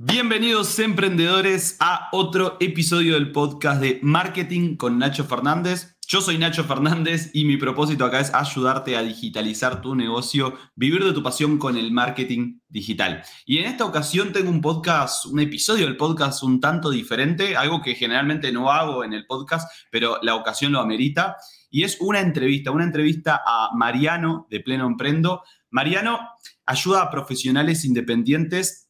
[0.00, 5.98] Bienvenidos emprendedores a otro episodio del podcast de Marketing con Nacho Fernández.
[6.06, 11.04] Yo soy Nacho Fernández y mi propósito acá es ayudarte a digitalizar tu negocio, vivir
[11.04, 13.24] de tu pasión con el marketing digital.
[13.44, 17.82] Y en esta ocasión tengo un podcast, un episodio del podcast un tanto diferente, algo
[17.82, 21.38] que generalmente no hago en el podcast, pero la ocasión lo amerita.
[21.70, 25.42] Y es una entrevista, una entrevista a Mariano de Pleno Emprendo.
[25.70, 26.20] Mariano
[26.66, 28.87] ayuda a profesionales independientes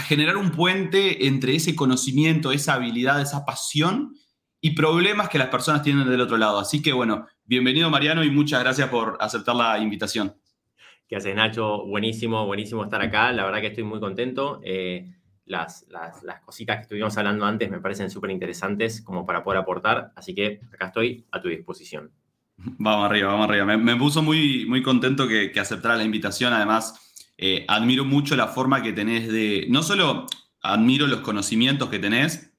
[0.00, 4.14] a generar un puente entre ese conocimiento, esa habilidad, esa pasión
[4.58, 6.58] y problemas que las personas tienen del otro lado.
[6.58, 10.34] Así que bueno, bienvenido Mariano y muchas gracias por aceptar la invitación.
[11.06, 11.84] ¿Qué haces Nacho?
[11.86, 13.30] Buenísimo, buenísimo estar acá.
[13.32, 14.62] La verdad que estoy muy contento.
[14.64, 15.06] Eh,
[15.44, 20.12] las, las, cositas que estuvimos hablando antes me parecen súper interesantes como para poder aportar,
[20.16, 22.10] así que acá estoy a tu disposición.
[22.56, 23.76] Vamos arriba, vamos arriba.
[23.76, 26.52] Me, puso muy, muy contento que, que aceptara la invitación.
[26.52, 27.09] Además,
[27.42, 30.26] eh, admiro mucho la forma que tenés de, no solo
[30.60, 32.52] admiro los conocimientos que tenés,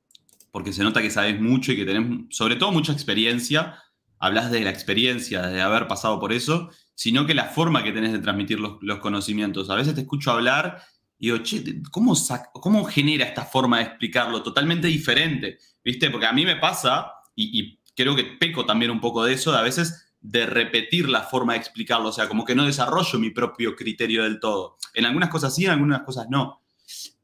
[0.49, 3.77] porque se nota que sabes mucho y que tenés sobre todo mucha experiencia,
[4.17, 8.11] hablas de la experiencia, de haber pasado por eso, sino que la forma que tenés
[8.11, 9.69] de transmitir los, conocimientos.
[9.69, 10.81] A veces te escucho hablar
[11.19, 12.15] y digo, che, ¿cómo,
[12.53, 14.41] ¿cómo genera esta forma de explicarlo?
[14.41, 16.09] Totalmente diferente, ¿viste?
[16.09, 19.51] Porque a mí me pasa, y, y creo que peco también un poco de eso,
[19.51, 23.19] de a veces de repetir la forma de explicarlo, o sea, como que no desarrollo
[23.19, 24.77] mi propio criterio del todo.
[24.93, 26.61] En algunas cosas sí, en algunas cosas no.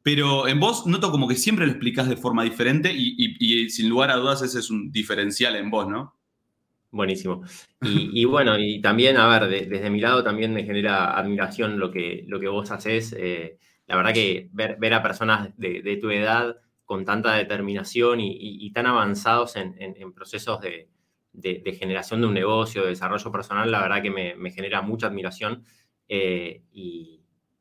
[0.02, 4.10] Pero en vos noto como que siempre lo explicas de forma diferente y, sin lugar
[4.10, 6.16] a dudas ese es un diferencial en vos, ¿no?
[6.90, 7.44] Buenísimo.
[7.82, 12.24] Y, bueno, y también, a ver, desde mi lado también me genera admiración lo que,
[12.28, 13.14] lo que vos haces.
[13.18, 18.72] Eh, la verdad que ver, ver a personas de, tu edad con tanta determinación y,
[18.72, 20.90] tan avanzados en procesos de,
[21.38, 25.64] de, generación de un negocio, de desarrollo personal, la verdad que me, genera mucha admiración
[26.08, 27.14] eh, y,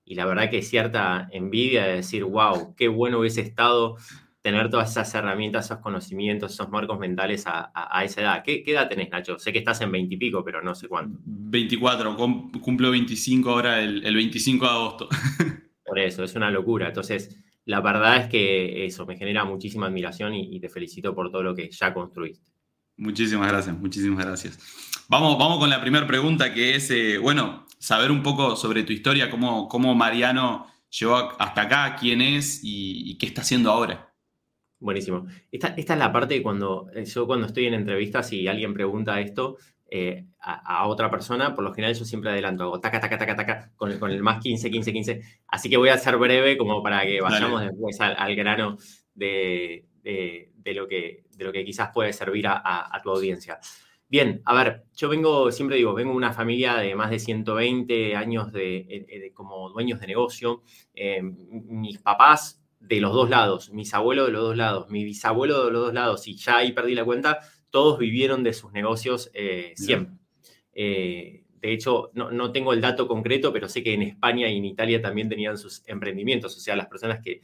[0.06, 3.96] la verdad que cierta envidia de decir, wow, qué bueno hubiese estado
[4.40, 8.42] tener todas esas herramientas, esos conocimientos, esos marcos mentales a, esa edad.
[8.44, 9.36] ¿Qué, edad tenés, Nacho?
[9.40, 11.18] Sé que estás en 20 y pico, pero no sé cuánto.
[11.24, 12.16] 24,
[12.62, 15.08] cumplo 25 ahora el, 25 de agosto.
[15.84, 16.86] Por eso, es una locura.
[16.86, 21.42] Entonces, la verdad es que eso me genera muchísima admiración y te felicito por todo
[21.42, 22.55] lo que ya construiste.
[22.96, 24.58] Muchísimas gracias, muchísimas gracias.
[25.08, 28.92] Vamos, vamos con la primera pregunta que es, eh, bueno, saber un poco sobre tu
[28.92, 34.12] historia, cómo, cómo Mariano llegó hasta acá, quién es y, qué está haciendo ahora.
[34.78, 35.26] Buenísimo.
[35.50, 39.20] Esta, esta, es la parte cuando eh, yo cuando estoy en entrevistas y alguien pregunta
[39.20, 39.56] esto
[39.88, 43.72] eh, a, otra persona, por lo general yo siempre adelanto, hago taca, taca, taca, taca,
[43.76, 45.22] con el, con el más 15, 15, 15.
[45.48, 48.78] Así que voy a ser breve como para que vayamos después al, grano
[49.14, 53.58] de, de, lo que, de lo que quizás puede servir a, tu audiencia.
[54.08, 58.14] Bien, a ver, yo vengo, siempre digo, vengo de una familia de más de 120
[58.14, 60.62] años de, como dueños de negocio.
[60.94, 65.64] Eh, mis papás de los dos lados, mis abuelos de los dos lados, mi bisabuelo
[65.64, 67.40] de los dos lados, y ya ahí perdí la cuenta,
[67.70, 70.16] todos vivieron de sus negocios eh, siempre.
[70.72, 74.58] Eh, de hecho, no, no, tengo el dato concreto, pero sé que en España y
[74.58, 77.40] en Italia también tenían sus emprendimientos, o sea, las personas que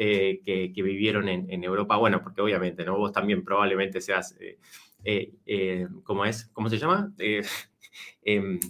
[0.00, 1.96] eh, que, vivieron en, Europa.
[1.96, 2.96] Bueno, porque obviamente, ¿no?
[2.96, 6.48] Vos también probablemente seas, eh, eh, ¿cómo es?
[6.52, 7.12] ¿Cómo se llama?
[8.22, 8.60] Em,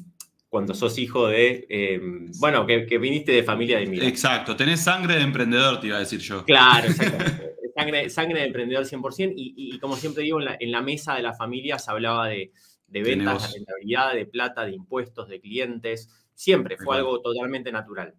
[0.49, 4.25] cuando sos hijo de, em, bueno, que, viniste de familia de inmigrantes.
[4.25, 6.45] Exacto, tenés sangre de emprendedor, te iba a decir yo.
[6.47, 7.53] Claro, exactamente.
[7.77, 11.35] sangre, sangre de emprendedor 100%, y, y, como siempre digo, en la, mesa de la
[11.35, 12.53] familia se hablaba de,
[12.87, 18.15] ventas, de rentabilidad, de plata, de impuestos, de clientes, siempre fue algo totalmente natural.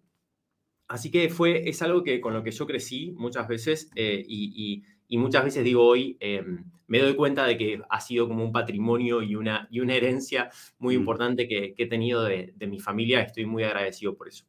[0.90, 4.82] Así que fue, es algo que, con lo que yo crecí muchas veces eh, y,
[5.10, 9.22] muchas veces digo hoy, em, me doy cuenta de que ha sido como un patrimonio
[9.22, 10.50] y una, y una herencia
[10.80, 11.00] muy mm.
[11.00, 13.20] importante que, he tenido de, mi familia.
[13.20, 14.46] Estoy muy agradecido por eso.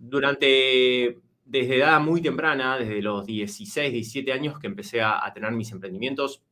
[0.00, 5.70] Durante, desde edad muy temprana, desde los 16, 17 años que empecé a, tener mis
[5.70, 6.42] emprendimientos,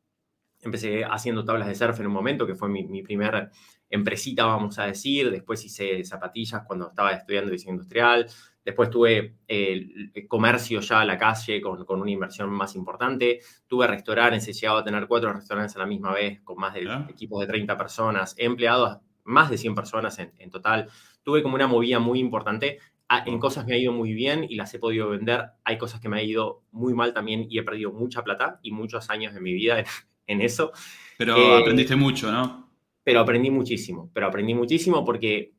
[0.61, 3.51] empecé haciendo tablas de surf en un momento, que fue mi, mi primera
[3.91, 5.29] empresita, vamos a decir.
[5.33, 8.29] Después hice zapatillas cuando estaba estudiando diseño industrial.
[8.65, 13.41] Después tuve el comercio ya a la calle con, una inversión más importante.
[13.67, 16.87] Tuve restaurantes, he llegado a tener cuatro restaurantes a la misma vez con más de
[17.09, 18.35] equipos de 30 personas.
[18.39, 20.89] He empleado más de 100 personas en, total.
[21.23, 22.79] Tuve como una movida muy importante.
[23.09, 25.51] Ah, en cosas me ha ido muy bien y las he podido vender.
[25.65, 28.71] Hay cosas que me ha ido muy mal también y he perdido mucha plata y
[28.71, 29.85] muchos años de mi vida
[30.27, 30.73] en, eso.
[31.19, 32.71] Pero eh, aprendiste mucho, ¿no?
[33.03, 34.11] Pero aprendí muchísimo.
[34.15, 35.53] Pero aprendí muchísimo porque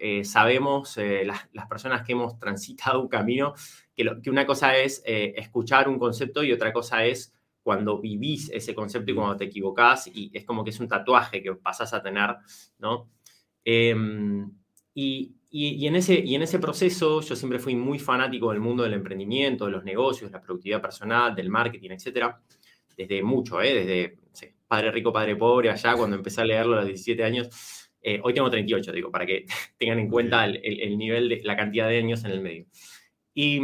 [0.00, 3.54] eh, sabemos, eh, las, personas que hemos transitado un camino,
[3.94, 8.50] que, que una cosa es eh, escuchar un concepto y otra cosa es cuando vivís
[8.50, 11.92] ese concepto y cuando te equivocás y es como que es un tatuaje que pasás
[11.92, 12.36] a tener,
[12.78, 13.10] ¿no?
[13.64, 14.50] Em,
[14.94, 18.84] y y, en ese, y en ese proceso yo siempre fui muy fanático del mundo
[18.84, 22.36] del emprendimiento, de los negocios, la productividad personal, del marketing, etc.
[22.96, 23.74] Desde mucho, ¿eh?
[23.74, 24.18] desde
[24.68, 27.48] Padre Rico, Padre Pobre, allá cuando empecé a leerlo a los 17 años.
[28.02, 29.46] Eh, hoy tengo 38, digo, para que
[29.78, 32.66] tengan en cuenta el, el, nivel de la cantidad de años en el medio.
[33.34, 33.60] Y,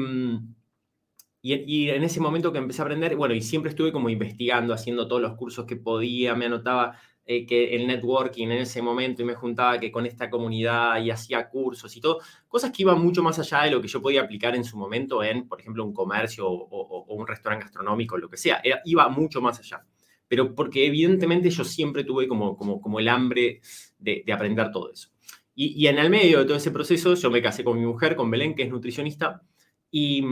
[1.42, 4.74] y, y, en ese momento que empecé a aprender, bueno, y siempre estuve como investigando,
[4.74, 6.98] haciendo todos los cursos que podía, me anotaba
[7.28, 11.10] eh, que el networking en ese momento y me juntaba que con esta comunidad y
[11.10, 14.22] hacía cursos y todo, cosas que iban mucho más allá de lo que yo podía
[14.22, 18.36] aplicar en su momento en, por ejemplo, un comercio o, un restaurante gastronómico, lo que
[18.36, 19.84] sea, iba mucho más allá.
[20.28, 23.60] Pero porque evidentemente yo siempre tuve como, como, como el hambre
[23.98, 25.10] de, aprender todo eso.
[25.54, 28.30] Y, en el medio de todo ese proceso yo me casé con mi mujer, con
[28.30, 29.42] Belén, que es nutricionista,
[29.90, 30.22] y,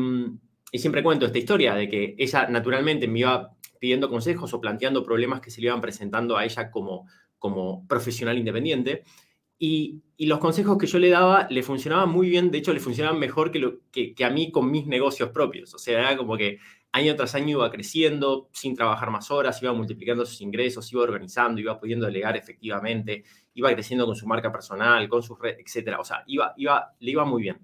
[0.73, 5.41] siempre cuento esta historia de que ella naturalmente me iba pidiendo consejos o planteando problemas
[5.41, 7.06] que se le iban presentando a ella como,
[7.38, 9.05] como profesional independiente.
[9.58, 13.19] Y, los consejos que yo le daba le funcionaban muy bien, de hecho le funcionaban
[13.19, 15.75] mejor que, que, a mí con mis negocios propios.
[15.75, 16.58] O sea, era como que
[16.94, 21.61] año tras año iba creciendo sin trabajar más horas, iba multiplicando sus ingresos, iba organizando,
[21.61, 23.25] iba pudiendo delegar efectivamente,
[23.55, 25.96] iba creciendo con su marca personal, con sus redes, etc.
[25.99, 27.58] O sea, iba, iba, le iba muy bien.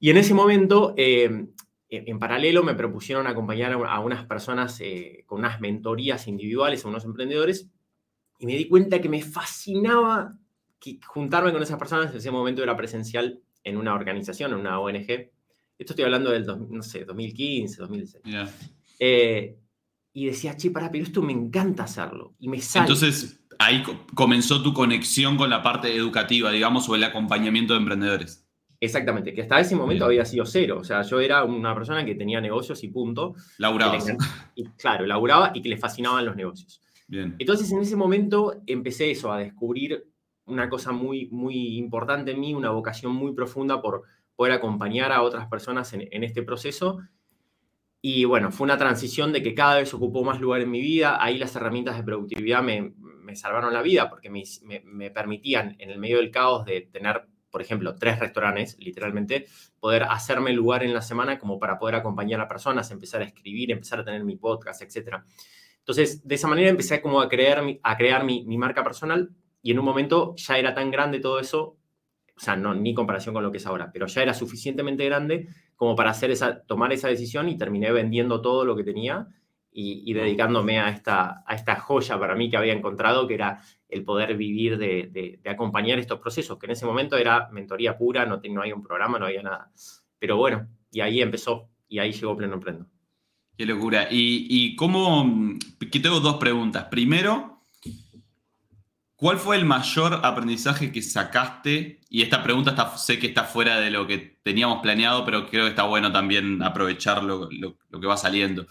[0.00, 1.46] Y en ese momento, eh,
[1.90, 7.04] en paralelo me propusieron acompañar a unas personas eh, con unas mentorías individuales, a unos
[7.04, 7.68] emprendedores,
[8.38, 10.38] y me di cuenta que me fascinaba
[11.06, 12.12] juntarme con esas personas.
[12.12, 15.35] En ese momento era presencial en una organización, en una ONG.
[15.78, 18.24] Esto estoy hablando del, no sé, 2015, 2016.
[18.98, 19.58] Eh,
[20.12, 22.34] y decía, che, para, pero esto me encanta hacerlo.
[22.38, 22.84] Y me sale.
[22.84, 23.82] Entonces, ahí
[24.14, 28.46] comenzó tu conexión con la parte educativa, digamos, o el acompañamiento de emprendedores.
[28.80, 30.78] Exactamente, que hasta ese momento había sido cero.
[30.80, 33.34] O sea, yo era una persona que tenía negocios y punto.
[33.58, 33.98] Lauraba.
[34.54, 36.80] Y, claro, laburaba y que le fascinaban los negocios.
[37.08, 37.34] Bien.
[37.38, 40.06] Entonces, en ese momento empecé eso, a descubrir
[40.46, 44.04] una cosa muy, muy importante en mí, una vocación muy profunda por
[44.36, 47.00] poder acompañar a otras personas en, este proceso.
[48.00, 51.22] Y bueno, fue una transición de que cada vez ocupó más lugar en mi vida.
[51.22, 54.42] Ahí las herramientas de productividad me, me salvaron la vida porque me,
[54.84, 59.46] me permitían, en el medio del caos, de tener por ejemplo, tres restaurantes, literalmente,
[59.80, 63.70] poder hacerme lugar en la semana como para poder acompañar a personas, empezar a escribir,
[63.70, 65.22] empezar a tener mi podcast, etc.
[65.78, 69.30] Entonces, de esa manera empecé como a crear, a crear mi, marca personal
[69.62, 71.78] y en un momento ya era tan grande todo eso,
[72.36, 75.48] o sea, no, ni comparación con lo que es ahora, pero ya era suficientemente grande
[75.74, 79.28] como para hacer esa, tomar esa decisión y terminé vendiendo todo lo que tenía
[79.78, 83.60] y, dedicándome a esta, a esta joya para mí que había encontrado, que era
[83.90, 88.40] el poder vivir de, acompañar estos procesos, que en ese momento era mentoría pura, no,
[88.42, 89.70] no había un programa, no había nada.
[90.18, 92.86] Pero bueno, y ahí empezó, y ahí llegó Pleno Emprendo.
[93.58, 94.08] Qué locura.
[94.10, 95.54] Y, y cómo,
[95.86, 96.84] aquí tengo dos preguntas.
[96.84, 97.55] Primero,
[99.16, 102.00] ¿cuál fue el mayor aprendizaje que sacaste?
[102.08, 105.64] Y esta pregunta está, sé que está fuera de lo que teníamos planeado, pero creo
[105.64, 108.66] que está bueno también aprovechar lo que va saliendo.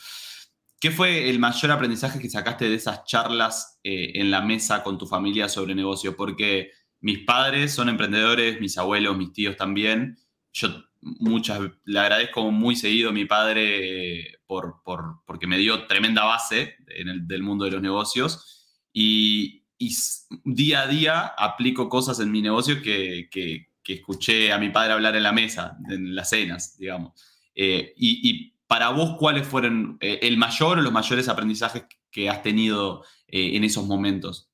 [0.86, 5.00] ¿Qué fue el mayor aprendizaje que sacaste de esas charlas eh, en la mesa con
[5.00, 6.16] tu familia sobre negocio?
[6.16, 6.70] Porque
[7.00, 10.18] mis padres son emprendedores, mis abuelos, mis tíos también.
[10.54, 14.84] Yo muchas, le agradezco muy seguido a mi padre eh, por,
[15.26, 18.86] porque me dio tremenda base en el, del mundo de los negocios.
[18.94, 19.65] Y,
[20.44, 23.30] día a día aplico cosas en mi negocio que,
[23.84, 27.14] escuché a mi padre hablar en la mesa, en las cenas, digamos.
[27.54, 32.42] Eh, y para vos, ¿cuáles fueron eh, el mayor o los mayores aprendizajes que has
[32.42, 34.50] tenido eh, en esos momentos?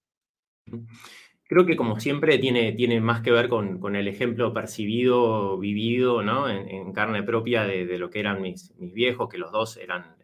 [1.44, 6.50] Creo que como siempre tiene, tiene más que ver con, el ejemplo percibido, vivido, ¿no?
[6.50, 10.16] En, carne propia de, lo que eran mis, mis, viejos, que los dos eran,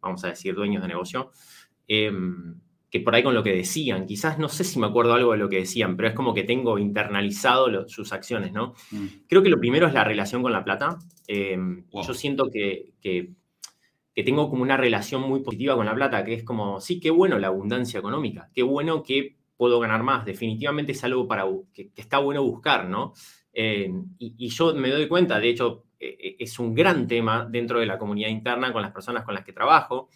[0.00, 1.30] vamos a decir, dueños de negocio.
[2.96, 5.38] Que por ahí con lo que decían, quizás no sé si me acuerdo algo de
[5.38, 8.74] lo que decían, pero es como que tengo internalizado sus acciones, ¿no?
[8.90, 9.06] Mm.
[9.28, 10.98] Creo que lo primero es la relación con la plata.
[11.26, 13.34] Em, yo siento que, que,
[14.24, 17.38] tengo como una relación muy positiva con la plata, que es como, sí, qué bueno
[17.38, 22.18] la abundancia económica, qué bueno que puedo ganar más, definitivamente es algo para, que, está
[22.18, 23.12] bueno buscar, ¿no?
[23.52, 27.46] Em, y, y, yo me doy cuenta, de hecho, e, e, es un gran tema
[27.50, 30.08] dentro de la comunidad interna con las personas con las que trabajo,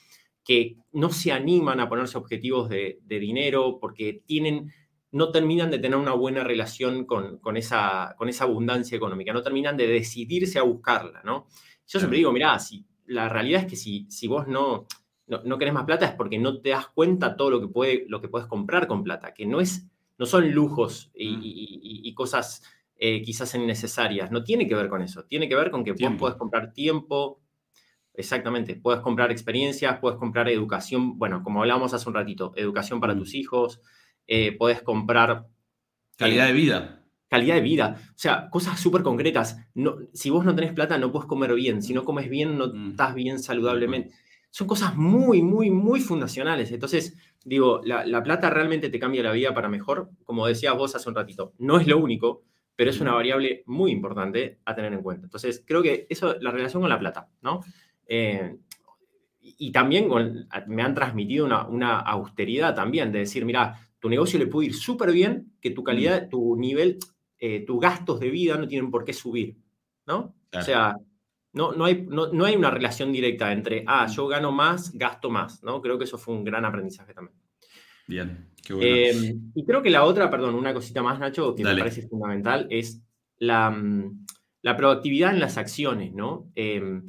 [0.44, 4.72] que no se animan a ponerse objetivos de, dinero porque tienen,
[5.12, 9.76] no terminan de tener una buena relación con, esa, con esa abundancia económica, no terminan
[9.76, 11.46] de decidirse a buscarla, ¿no?
[11.86, 14.86] Yo siempre digo, mirá, si, la realidad es que si, si vos no,
[15.26, 18.20] no, querés más plata es porque no te das cuenta todo lo que, puede, lo
[18.20, 22.14] que puedes comprar con plata, que no, es, no son lujos y, mm.
[22.14, 22.62] cosas
[22.96, 26.12] eh, quizás innecesarias, no tiene que ver con eso, tiene que ver con que vos
[26.18, 27.40] podés comprar tiempo,
[28.14, 33.16] Exactamente, puedes comprar experiencias, puedes comprar educación, bueno, como hablábamos hace un ratito, educación para
[33.16, 33.80] tus hijos,
[34.26, 35.46] eh, puedes comprar...
[36.16, 37.04] Calidad de vida.
[37.28, 39.58] calidad de vida, o sea, cosas súper concretas.
[39.74, 41.82] No, si vos no tenés plata, no puedes comer bien.
[41.82, 42.90] Si no comes bien, no mm.
[42.90, 44.12] estás bien saludablemente.
[44.50, 46.72] Son cosas muy, muy, muy fundacionales.
[46.72, 51.08] Entonces, digo, la, plata realmente te cambia la vida para mejor, como decías vos hace
[51.08, 51.54] un ratito.
[51.58, 52.42] No es lo único,
[52.76, 55.26] pero es una variable muy importante a tener en cuenta.
[55.26, 57.62] Entonces, creo que eso, la relación con la plata, ¿no?
[58.12, 58.56] Eh,
[59.40, 60.08] y también
[60.66, 64.74] me han transmitido una, una, austeridad también, de decir, mira, tu negocio le puede ir
[64.74, 66.98] súper bien, que tu calidad, tu nivel,
[67.38, 69.56] eh, tus gastos de vida no tienen por qué subir,
[70.06, 70.34] ¿no?
[70.52, 70.96] O sea,
[71.52, 75.62] no, no, hay, no, hay una relación directa entre, ah, yo gano más, gasto más,
[75.62, 75.80] ¿no?
[75.80, 77.36] Creo que eso fue un gran aprendizaje también.
[78.08, 78.88] Bien, qué bueno.
[78.88, 82.66] Eh, y creo que la otra, perdón, una cosita más, Nacho, que me parece fundamental,
[82.70, 83.00] es
[83.38, 84.26] la, mm,
[84.62, 86.50] la proactividad en las acciones, ¿no?
[86.56, 87.02] Eh,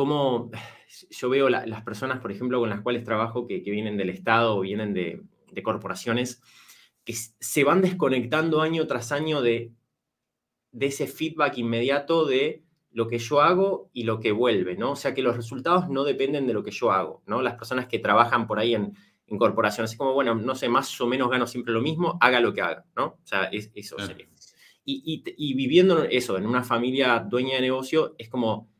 [0.00, 0.50] cómo
[1.10, 4.62] yo veo las personas, por ejemplo, con las cuales trabajo, que, vienen del Estado o
[4.62, 5.20] vienen de,
[5.52, 6.40] de, corporaciones,
[7.04, 9.74] que se van desconectando año tras año de,
[10.72, 14.92] de ese feedback inmediato de lo que yo hago y lo que vuelve, ¿no?
[14.92, 17.42] O sea, que los resultados no dependen de lo que yo hago, ¿no?
[17.42, 20.98] Las personas que trabajan por ahí en, en corporaciones, es como, bueno, no sé, más
[20.98, 23.04] o menos gano siempre lo mismo, haga lo que haga, ¿no?
[23.22, 24.28] O sea, eso sería.
[24.82, 28.70] Y, y, y, viviendo eso en una familia dueña de negocio, es como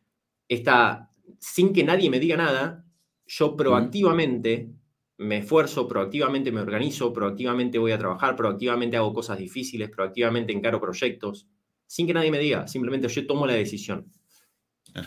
[0.48, 2.84] esta, sin que nadie me diga nada,
[3.26, 4.70] yo proactivamente
[5.18, 10.80] me esfuerzo, proactivamente me organizo, proactivamente voy a trabajar, proactivamente hago cosas difíciles, proactivamente encaro
[10.80, 11.46] proyectos,
[11.86, 14.10] sin que nadie me diga, simplemente yo tomo la decisión.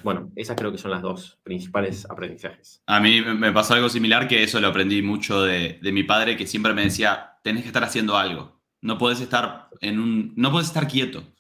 [0.04, 2.82] Bueno, esas creo que son las dos principales aprendizajes.
[2.86, 6.48] A mí me pasó algo similar que eso lo aprendí mucho de, mi padre que
[6.48, 8.62] siempre me decía, tenés que estar haciendo algo.
[8.82, 11.33] No puedes estar en un, no puedes estar quieto.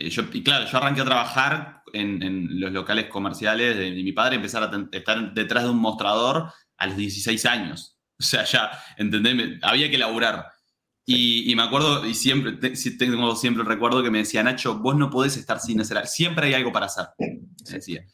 [0.00, 4.62] Eh, y claro, yo arranqué a trabajar en, los locales comerciales de, mi padre, empezar
[4.62, 7.98] a estar detrás de un mostrador a los 16 años.
[8.18, 9.58] O sea, ya, ¿entendés?
[9.62, 10.46] Había que laburar.
[11.06, 15.10] Y, me acuerdo, y siempre tengo siempre el recuerdo que me decía, Nacho, vos no
[15.10, 17.06] podés estar sin hacer Siempre hay algo para hacer,
[17.68, 18.04] decía.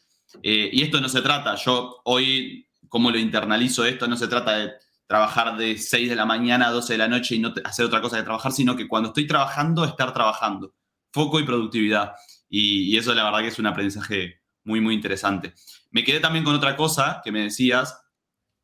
[0.41, 4.57] Eh, y esto no se trata, yo hoy, como lo internalizo esto, no se trata
[4.57, 4.71] de
[5.05, 8.01] trabajar de 6 de la mañana a 12 de la noche y no hacer otra
[8.01, 10.73] cosa que trabajar, sino que cuando estoy trabajando, estar trabajando.
[11.11, 12.13] Foco y productividad.
[12.49, 15.53] Y, eso la verdad que es un aprendizaje muy, muy interesante.
[15.91, 17.99] Me quedé también con otra cosa que me decías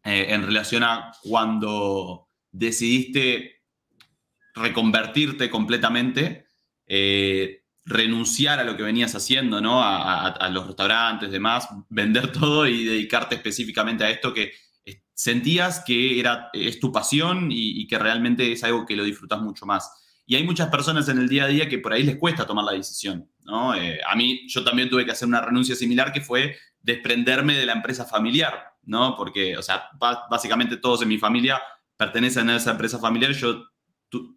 [0.03, 3.63] eh, en relación a cuando decidiste
[4.53, 6.45] reconvertirte completamente,
[6.85, 9.81] eh, renunciar a lo que venías haciendo, ¿no?
[9.83, 14.53] A, los restaurantes, demás, vender todo y dedicarte específicamente a esto que
[15.13, 19.65] sentías que era, es tu pasión y, que realmente es algo que lo disfrutas mucho
[19.65, 19.89] más.
[20.25, 22.65] Y hay muchas personas en el día a día que por ahí les cuesta tomar
[22.65, 23.75] la decisión, ¿no?
[23.75, 27.65] Eh, a mí, yo también tuve que hacer una renuncia similar que fue desprenderme de
[27.65, 29.15] la empresa familiar, ¿no?
[29.17, 29.89] Porque, o sea,
[30.29, 31.61] básicamente todos en mi familia
[31.97, 33.31] pertenecen a esa empresa familiar.
[33.31, 33.65] Yo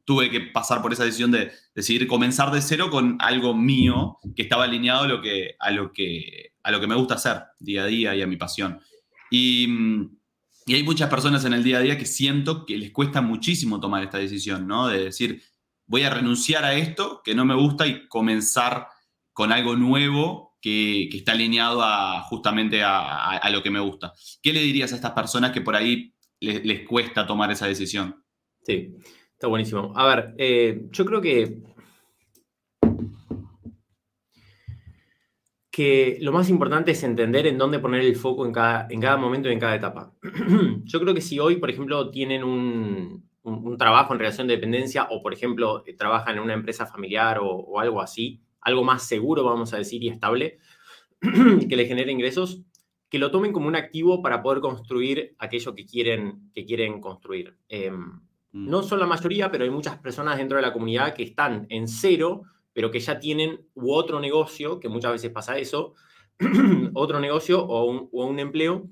[0.04, 4.42] tuve que pasar por esa decisión de decidir comenzar de cero con algo mío que
[4.42, 7.82] estaba alineado a lo que, a lo que, a lo que me gusta hacer día
[7.82, 8.80] a día y a mi pasión.
[9.30, 9.68] Y,
[10.66, 13.80] y, hay muchas personas en el día a día que siento que les cuesta muchísimo
[13.80, 14.88] tomar esta decisión, ¿no?
[14.88, 15.42] De decir,
[15.86, 18.88] voy a renunciar a esto que no me gusta y comenzar
[19.32, 24.12] con algo nuevo que, está alineado a, justamente a, lo que me gusta.
[24.42, 28.22] ¿Qué le dirías a estas personas que por ahí les, les cuesta tomar esa decisión?
[28.62, 28.94] Sí.
[29.36, 29.92] Está buenísimo.
[29.94, 31.58] A ver, eh, yo creo que,
[35.70, 39.18] que lo más importante es entender en dónde poner el foco en cada, en cada
[39.18, 40.14] momento y en cada etapa.
[40.84, 43.25] yo creo que si hoy, por ejemplo, tienen un,
[43.78, 47.78] trabajo en relación de dependencia o, por ejemplo, eh, trabajan en una empresa familiar o,
[47.80, 50.58] algo así, algo más seguro, vamos a decir, y estable,
[51.20, 52.62] que le genere ingresos,
[53.08, 57.56] que lo tomen como un activo para poder construir aquello que quieren, que quieren construir.
[57.68, 58.20] Em,
[58.56, 58.70] Mm.
[58.70, 61.86] No son la mayoría, pero hay muchas personas dentro de la comunidad que están en
[61.88, 65.94] cero, pero que ya tienen u otro negocio, que muchas veces pasa eso,
[66.94, 68.88] otro negocio o un, empleo.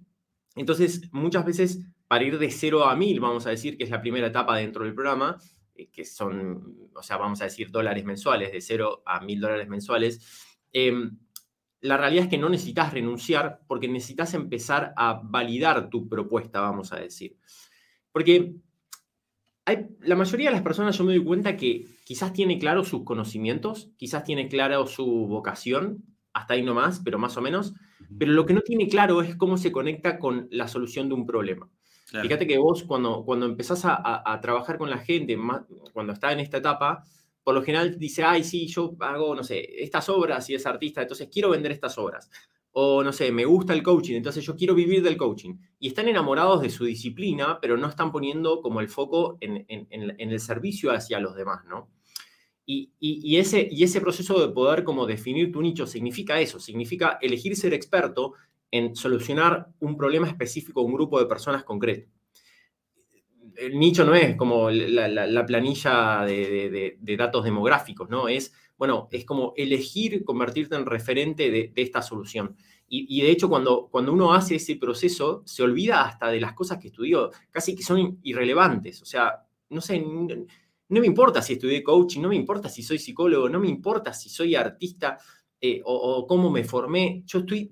[0.55, 4.01] Entonces, muchas veces para ir de cero a mil, vamos a decir, que es la
[4.01, 5.39] primera etapa dentro del programa,
[5.75, 9.69] eh, que son, o sea, vamos a decir dólares mensuales, de cero a mil dólares
[9.69, 10.21] mensuales,
[10.73, 11.19] em,
[11.81, 16.93] la realidad es que no necesitas renunciar porque necesitas empezar a validar tu propuesta, vamos
[16.93, 17.37] a decir.
[18.11, 18.55] Porque
[20.01, 23.91] la mayoría de las personas yo me doy cuenta que quizás tiene claro sus conocimientos,
[23.97, 27.75] quizás tiene claro su vocación, hasta ahí nomás, pero más o menos,
[28.19, 31.27] pero lo que no tiene claro es cómo se conecta con la solución de un
[31.27, 31.71] problema.
[32.23, 35.37] Fíjate que vos cuando, cuando empezás a, trabajar con la gente,
[35.93, 37.05] cuando está en esta etapa,
[37.43, 41.03] por lo general dice, ay, sí, yo hago, no sé, estas obras y es artista,
[41.03, 42.31] entonces quiero vender estas obras
[42.77, 45.55] o no sé, me gusta el coaching, entonces yo quiero vivir del coaching.
[45.79, 50.41] Y están enamorados de su disciplina, pero no están poniendo como el foco en, el
[50.41, 51.89] servicio hacia los demás, ¿no?
[52.67, 57.55] Y, ese, y ese proceso de poder como definir tu nicho significa eso, significa elegir
[57.55, 58.33] ser experto
[58.75, 62.11] en solucionar un problema específico un grupo de personas concreto.
[63.57, 68.27] El nicho no es como la, planilla de, datos demográficos, ¿no?
[68.27, 72.57] Es, bueno, es como elegir convertirte en referente de, esta solución.
[72.89, 76.79] Y, de hecho, cuando, cuando uno hace ese proceso, se olvida hasta de las cosas
[76.79, 79.03] que estudió, casi que son irrelevantes.
[79.03, 82.99] O sea, no sé, no me importa si estudié coaching, no me importa si soy
[82.99, 85.17] psicólogo, no me importa si soy artista
[85.61, 87.23] eh, o, cómo me formé.
[87.25, 87.71] Yo estoy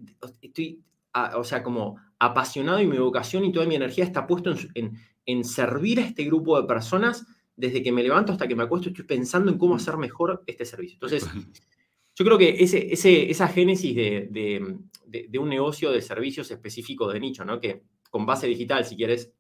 [1.37, 5.45] o sea, como apasionado y mi vocación y toda mi energía está puesto en, en,
[5.45, 7.27] servir a este grupo de personas.
[7.55, 10.65] Desde que me levanto hasta que me acuesto, estoy pensando en cómo hacer mejor este
[10.65, 10.97] servicio.
[10.97, 11.27] Entonces,
[12.17, 17.13] yo creo que ese, ese, esa génesis de, de, de, un negocio de servicios específico
[17.13, 17.61] de nicho, ¿no?
[17.61, 19.33] que con base digital, si quieres,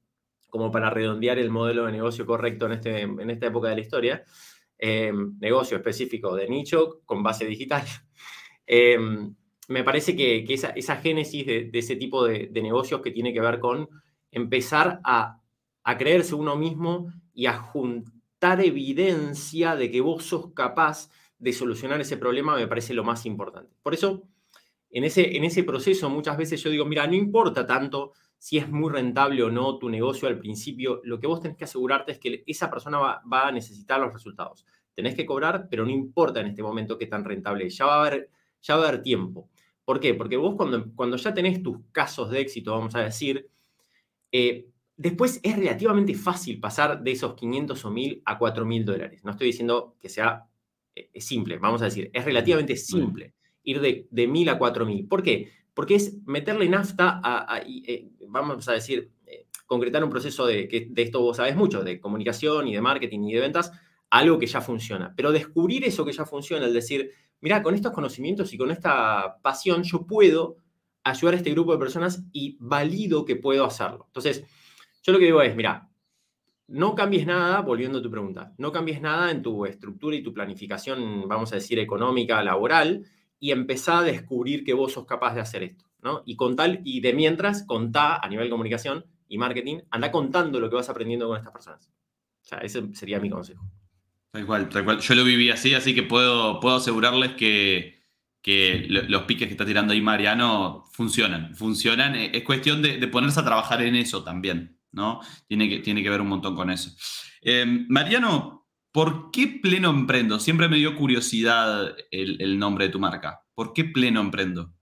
[0.50, 3.80] como para redondear el modelo de negocio correcto en, este, en esta época de la
[3.80, 4.24] historia.
[4.84, 7.84] Em, negocio específico de nicho con base digital.
[8.66, 9.34] Em,
[9.72, 13.88] me parece que, esa, génesis de, ese tipo de, negocios que tiene que ver con
[14.30, 15.40] empezar a,
[15.98, 22.16] creerse uno mismo y a juntar evidencia de que vos sos capaz de solucionar ese
[22.16, 23.74] problema me parece lo más importante.
[23.82, 24.22] Por eso,
[24.90, 29.42] en ese, proceso muchas veces yo digo, mira, no importa tanto si es muy rentable
[29.42, 32.70] o no tu negocio al principio, lo que vos tenés que asegurarte es que esa
[32.70, 34.66] persona va, a necesitar los resultados.
[34.94, 37.76] Tenés que cobrar, pero no importa en este momento qué tan rentable es.
[37.76, 38.10] Ya va
[38.62, 39.48] ya va a haber tiempo.
[39.84, 40.14] ¿Por qué?
[40.14, 43.48] Porque vos cuando, cuando ya tenés tus casos de éxito, vamos a decir,
[44.30, 49.24] eh, después es relativamente fácil pasar de esos 500 o 1000 a 4000 dólares.
[49.24, 50.46] No estoy diciendo que sea
[50.94, 53.34] eh, simple, vamos a decir, es relativamente simple
[53.64, 55.08] ir de, de 1000 a 4000.
[55.08, 55.50] ¿Por qué?
[55.74, 59.10] porque es meterle nafta a, eh, vamos a decir,
[59.66, 63.20] concretar un proceso de, que de esto vos sabes mucho, de comunicación y de marketing
[63.20, 63.72] y de ventas,
[64.12, 65.14] algo que ya funciona.
[65.16, 69.38] Pero descubrir eso que ya funciona, el decir, mira, con estos conocimientos y con esta
[69.40, 70.56] pasión, yo puedo
[71.02, 74.04] ayudar a este grupo de personas y valido que puedo hacerlo.
[74.08, 74.44] Entonces,
[75.02, 75.88] yo lo que digo es, mira,
[76.68, 80.34] no cambies nada, volviendo a tu pregunta, no cambies nada en tu estructura y tu
[80.34, 83.06] planificación, vamos a decir, económica, laboral,
[83.40, 86.22] y empezá a descubrir que vos sos capaz de hacer esto, ¿no?
[86.26, 90.68] Y con tal, y de mientras, contá a nivel comunicación y marketing, anda contando lo
[90.68, 91.90] que vas aprendiendo con estas personas.
[92.60, 93.64] Ese sería mi consejo.
[94.32, 95.00] Tal cual, tal cual.
[95.00, 98.00] Yo lo viví así, así que puedo, puedo asegurarles que,
[98.88, 102.16] los piques que está tirando ahí Mariano funcionan, funcionan.
[102.16, 105.20] Eh, es cuestión de, ponerse a trabajar en eso también, ¿no?
[105.46, 106.90] Tiene que, tiene que ver un montón con eso.
[107.42, 110.38] Eh, Mariano, ¿Por qué Pleno Emprendo?
[110.38, 113.42] Siempre me dio curiosidad el, nombre de tu marca.
[113.54, 114.74] ¿Por qué Pleno Emprendo?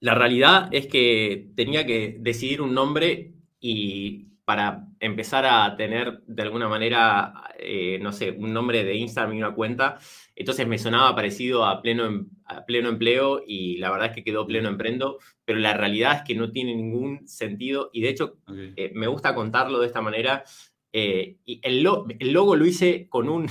[0.00, 6.42] La realidad es que tenía que decidir un nombre y para empezar a tener de
[6.42, 9.98] alguna manera, eh, no sé, un nombre de Instagram y una cuenta,
[10.34, 12.28] entonces me sonaba parecido a pleno, em,
[12.66, 16.34] pleno empleo y la verdad es que quedó pleno emprendo, pero la realidad es que
[16.34, 18.38] no tiene ningún sentido y de hecho
[18.76, 20.44] eh, me gusta contarlo de esta manera.
[20.92, 23.48] Eh, y el, logo lo hice con un,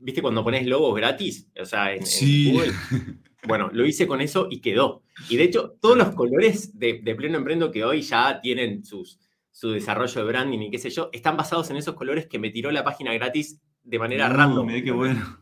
[0.00, 1.48] ¿viste cuando pones logos gratis?
[1.60, 2.72] O sea, en, Google.
[3.46, 5.02] Bueno, lo hice con eso y quedó.
[5.28, 9.18] Y de hecho, todos los colores de, Pleno Emprendo que hoy ya tienen sus,
[9.54, 12.50] su desarrollo de branding y qué sé yo, están basados en esos colores que me
[12.50, 14.68] tiró la página gratis de manera random.
[14.82, 15.38] qué bueno.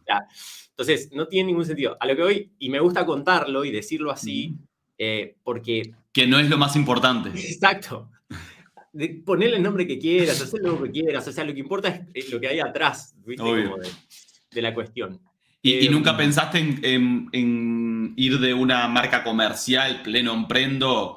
[0.68, 1.96] Entonces, no tiene ningún sentido.
[1.98, 4.54] A lo que hoy, y me gusta contarlo y decirlo así,
[4.98, 5.94] eh, porque...
[6.12, 7.30] Que no es lo más importante.
[7.30, 8.10] Exacto
[8.92, 12.06] de ponerle el nombre que quieras, hacer lo que quieras, o sea, lo que importa
[12.12, 13.42] es lo que hay atrás, ¿viste?
[14.52, 15.18] de, la cuestión.
[15.62, 21.16] ¿Y, nunca em, pensaste en, ir de una marca comercial, pleno emprendo?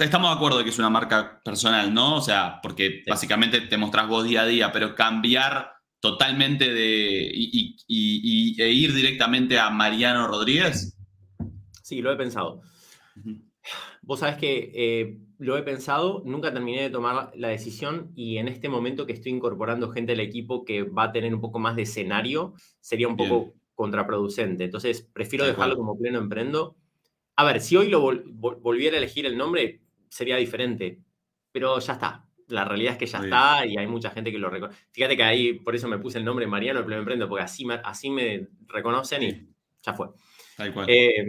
[0.00, 2.16] Estamos de acuerdo de que es una marca personal, ¿no?
[2.16, 7.30] O sea, porque básicamente te mostrás vos día a día, pero cambiar totalmente de.
[7.34, 10.96] y, e ir directamente a Mariano Rodríguez.
[11.82, 12.60] Sí, lo he pensado.
[14.02, 18.48] Vos sabés que eh, lo he pensado, nunca terminé de tomar la decisión y en
[18.48, 21.76] este momento que estoy incorporando gente al equipo que va a tener un poco más
[21.76, 24.64] de escenario, sería un poco contraproducente.
[24.64, 26.76] Entonces, prefiero dejarlo como pleno emprendo.
[27.38, 30.98] A ver, si hoy lo volviera a elegir el nombre, sería diferente,
[31.52, 32.24] pero ya está.
[32.48, 34.76] La realidad es que ya está y hay mucha gente que lo reconoce.
[34.90, 37.64] Fíjate que ahí, por eso me puse el nombre Mariano, el pleno emprendo, porque así
[37.64, 39.48] me, así me reconocen y
[39.84, 40.08] ya fue.
[40.56, 40.90] Tal cual.
[40.90, 41.28] Eh,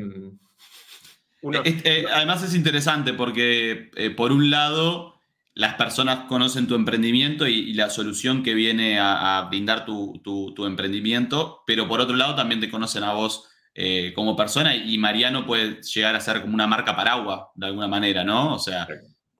[1.43, 5.21] eh, además es interesante porque, eh, por un lado,
[5.53, 11.87] las personas conocen tu emprendimiento y, la solución que viene a, brindar tu, emprendimiento, pero
[11.87, 13.48] por otro lado también te conocen a vos
[13.81, 17.87] eh, como persona y Mariano puede llegar a ser como una marca paraguas de alguna
[17.87, 18.55] manera, ¿no?
[18.55, 18.85] O sea,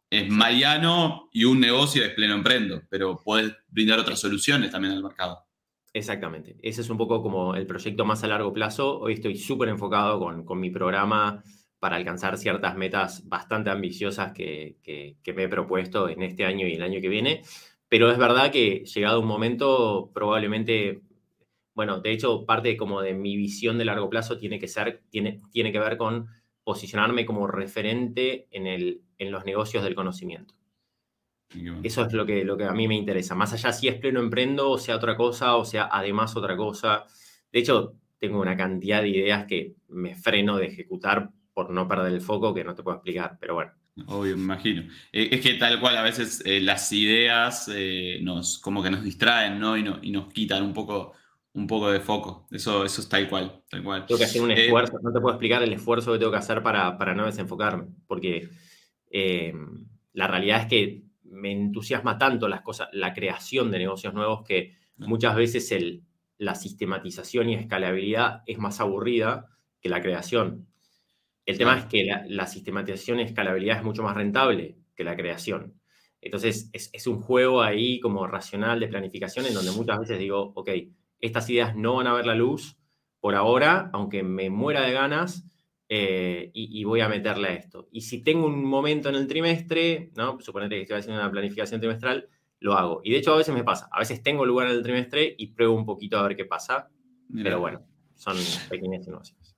[0.10, 5.04] es Mariano y un negocio es pleno emprendo, pero puedes brindar otras soluciones también al
[5.04, 5.46] mercado.
[5.92, 6.56] Exactamente.
[6.64, 8.98] Ese es un poco como el proyecto más a largo plazo.
[9.02, 11.44] Hoy estoy súper enfocado con, con, mi programa
[11.78, 16.76] para alcanzar ciertas metas bastante ambiciosas que, que, me he propuesto en este año y
[16.76, 17.42] el año que viene.
[17.90, 21.02] Pero es verdad que llegado un momento, probablemente,
[21.80, 25.42] bueno, de hecho, parte como de mi visión de largo plazo tiene que ser, tiene,
[25.50, 26.28] tiene que ver con
[26.62, 30.56] posicionarme como referente en, el, en los negocios del conocimiento.
[31.82, 33.34] Eso es lo que, lo que a mí me interesa.
[33.34, 37.06] Más allá si es pleno emprendo, o sea otra cosa, o sea además otra cosa.
[37.50, 42.12] De hecho, tengo una cantidad de ideas que me freno de ejecutar por no perder
[42.12, 43.72] el foco que no te puedo explicar, pero bueno.
[44.08, 44.82] Obvio, me imagino.
[45.14, 49.02] Eh, es que tal cual a veces eh, las ideas eh, nos, como que nos
[49.02, 49.78] distraen, ¿no?
[49.78, 51.14] Y, no, y nos quitan un poco,
[51.60, 52.48] un poco de foco.
[52.52, 54.06] Eso, eso es tal cual, tal cual.
[54.06, 56.64] Tengo que hacer un esfuerzo, no te puedo explicar el esfuerzo que tengo que hacer
[56.64, 58.50] para, para no desenfocarme, porque
[60.14, 64.76] la realidad es que me entusiasma tanto las cosas, la creación de negocios nuevos que
[64.98, 66.04] muchas veces el,
[66.38, 69.48] la sistematización y escalabilidad es más aburrida
[69.82, 70.68] que la creación.
[71.46, 75.80] El tema es que la, sistematización y escalabilidad es mucho más rentable que la creación.
[76.22, 80.70] Entonces, es, un juego ahí como racional de planificación en donde muchas veces digo, ok,
[81.20, 82.78] estas ideas no van a ver la luz
[83.20, 85.46] por ahora, aunque me muera de ganas,
[85.92, 87.90] eh, y, voy a meterle a esto.
[87.92, 90.40] Y si tengo un momento en el trimestre, ¿no?
[90.40, 92.30] Suponete que estoy haciendo una planificación trimestral,
[92.60, 93.02] lo hago.
[93.04, 95.48] Y de hecho a veces me pasa, a veces tengo lugar en el trimestre y
[95.48, 96.90] pruebo un poquito a ver qué pasa,
[97.34, 97.82] pero bueno,
[98.16, 98.38] son
[98.70, 99.56] pequeñas innovaciones.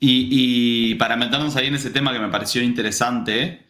[0.00, 3.66] Y, para meternos ahí en ese tema que me pareció interesante,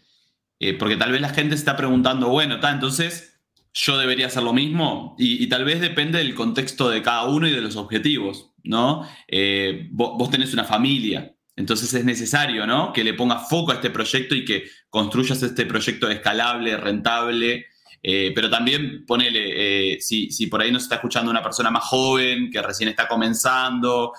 [0.60, 3.33] eh, porque tal vez la gente se está preguntando, bueno, está, entonces
[3.74, 7.50] yo debería hacer lo mismo, y, tal vez depende del contexto de cada uno y
[7.50, 9.06] de los objetivos, ¿no?
[9.26, 12.92] Eh, vos, tenés una familia, entonces es necesario, ¿no?
[12.92, 17.66] Que le pongas foco a este proyecto y que construyas este proyecto escalable, rentable.
[18.06, 22.50] Eh, pero también ponele, eh, si, por ahí nos está escuchando una persona más joven,
[22.50, 24.12] que recién está comenzando,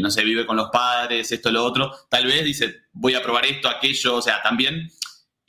[0.00, 3.46] no sé, vive con los padres, esto, lo otro, tal vez dice, voy a probar
[3.46, 4.90] esto, aquello, o sea, también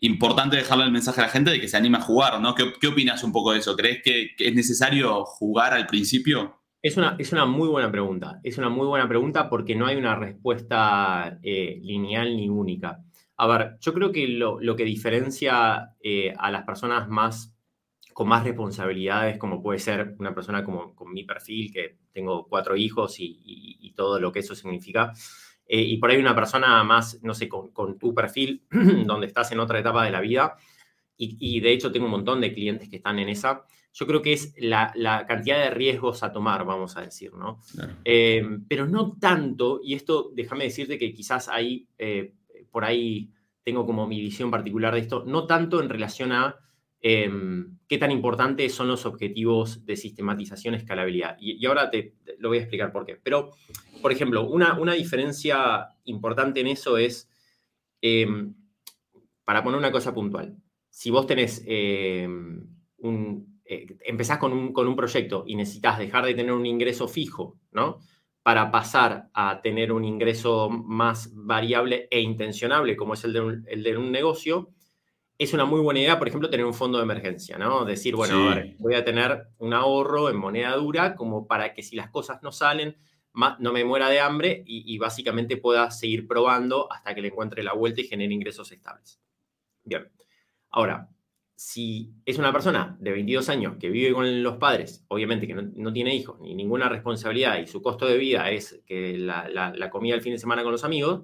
[0.03, 2.55] importante dejarle el mensaje a la gente de que se anime a jugar, ¿no?
[2.55, 3.75] ¿Qué, qué opinas un poco de eso?
[3.75, 6.59] ¿Crees que, que es necesario jugar al principio?
[6.81, 8.41] Es una, es una muy buena pregunta.
[8.43, 12.99] Es una muy buena pregunta porque no hay una respuesta eh, lineal ni única.
[13.37, 17.53] A ver, yo creo que lo, que diferencia eh, a las personas más
[18.13, 22.75] con más responsabilidades, como puede ser una persona como con mi perfil, que tengo cuatro
[22.75, 25.13] hijos y, todo lo que eso significa,
[25.67, 28.63] eh, y por ahí una persona más, no sé, con, con tu perfil,
[29.05, 30.55] donde estás en otra etapa de la vida,
[31.15, 34.21] y, y, de hecho tengo un montón de clientes que están en esa, yo creo
[34.21, 37.59] que es la, cantidad de riesgos a tomar, vamos a decir, ¿no?
[38.03, 42.33] Eh, pero no tanto, y esto déjame decirte que quizás ahí, eh,
[42.71, 43.29] por ahí
[43.63, 46.55] tengo como mi visión particular de esto, no tanto en relación a
[47.03, 51.35] em, qué tan importantes son los objetivos de sistematización y escalabilidad.
[51.37, 53.19] Y, ahora te, lo voy a explicar por qué.
[53.21, 53.51] Pero,
[54.01, 57.29] por ejemplo, una, una diferencia importante en eso es,
[58.01, 58.55] em,
[59.43, 60.55] para poner una cosa puntual,
[60.89, 62.65] si vos tenés em,
[62.99, 67.09] un, eh, empezás con un, con un proyecto y necesitas dejar de tener un ingreso
[67.09, 67.99] fijo, ¿no?
[68.43, 73.65] Para pasar a tener un ingreso más variable e intencionable, como es el de un,
[73.67, 74.69] el de un negocio,
[75.37, 77.85] es una muy buena idea, por ejemplo, tener un fondo de emergencia, ¿no?
[77.85, 81.83] Decir, bueno, a ver, voy a tener un ahorro en moneda dura como para que
[81.83, 82.97] si las cosas no salen,
[83.33, 87.63] no me muera de hambre y, y, básicamente pueda seguir probando hasta que le encuentre
[87.63, 89.19] la vuelta y genere ingresos estables.
[89.83, 90.07] Bien.
[90.69, 91.09] Ahora,
[91.55, 95.93] si es una persona de 22 años que vive con los padres, obviamente que no,
[95.93, 100.21] tiene hijos ni ninguna responsabilidad y su costo de vida es que la, comida el
[100.21, 101.21] fin de semana con los amigos,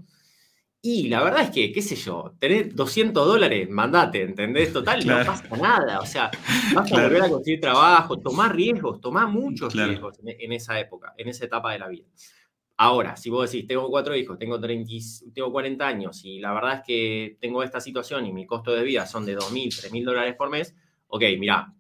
[0.82, 4.72] y la verdad es que, qué sé yo, tener 200 dólares, mandate, ¿entendés?
[4.72, 6.00] Total, no pasa nada.
[6.00, 6.32] O sea,
[6.74, 11.28] vas a volver a conseguir trabajo, tomar riesgos, tomar muchos riesgos en, esa época, en
[11.28, 12.06] esa etapa de la vida.
[12.78, 14.90] Ahora, si vos decís, tengo cuatro hijos, tengo, 30,
[15.34, 18.84] tengo 40 años y la verdad es que tengo esta situación y mi costo de
[18.84, 20.74] vida son de 2.000, 3.000 dólares por mes,
[21.08, 21.74] ok, mira,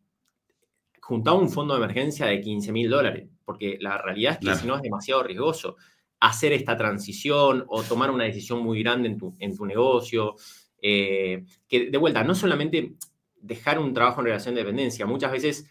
[0.99, 4.75] junta un fondo de emergencia de 15.000 dólares, porque la realidad es que si no
[4.75, 5.77] es demasiado riesgoso
[6.19, 10.35] hacer esta transición o tomar una decisión muy grande en tu, en tu negocio,
[10.81, 12.95] eh, que de vuelta, no solamente
[13.41, 15.69] dejar un trabajo en relación de dependencia, muchas veces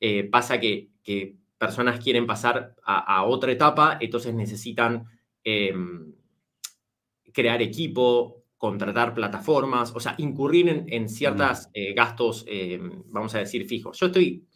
[0.00, 5.04] eh, pasa que, que personas quieren pasar a, otra etapa, entonces necesitan
[5.42, 6.12] em,
[7.32, 13.66] crear equipo, contratar plataformas, o sea, incurrir en, ciertos eh, gastos, em, vamos a decir,
[13.66, 13.98] fijos.
[13.98, 14.46] Yo estoy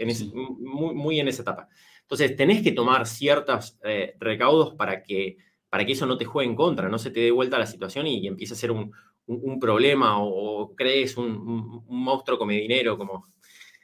[0.60, 1.68] muy, en esa etapa.
[2.08, 5.36] Entonces, tenés que tomar ciertos eh, recaudos para que,
[5.68, 8.06] para que eso no te juegue en contra, no se te dé vuelta la situación
[8.06, 8.90] y, empiece a ser un,
[9.26, 13.26] un, problema o, crees un, monstruo come dinero, como,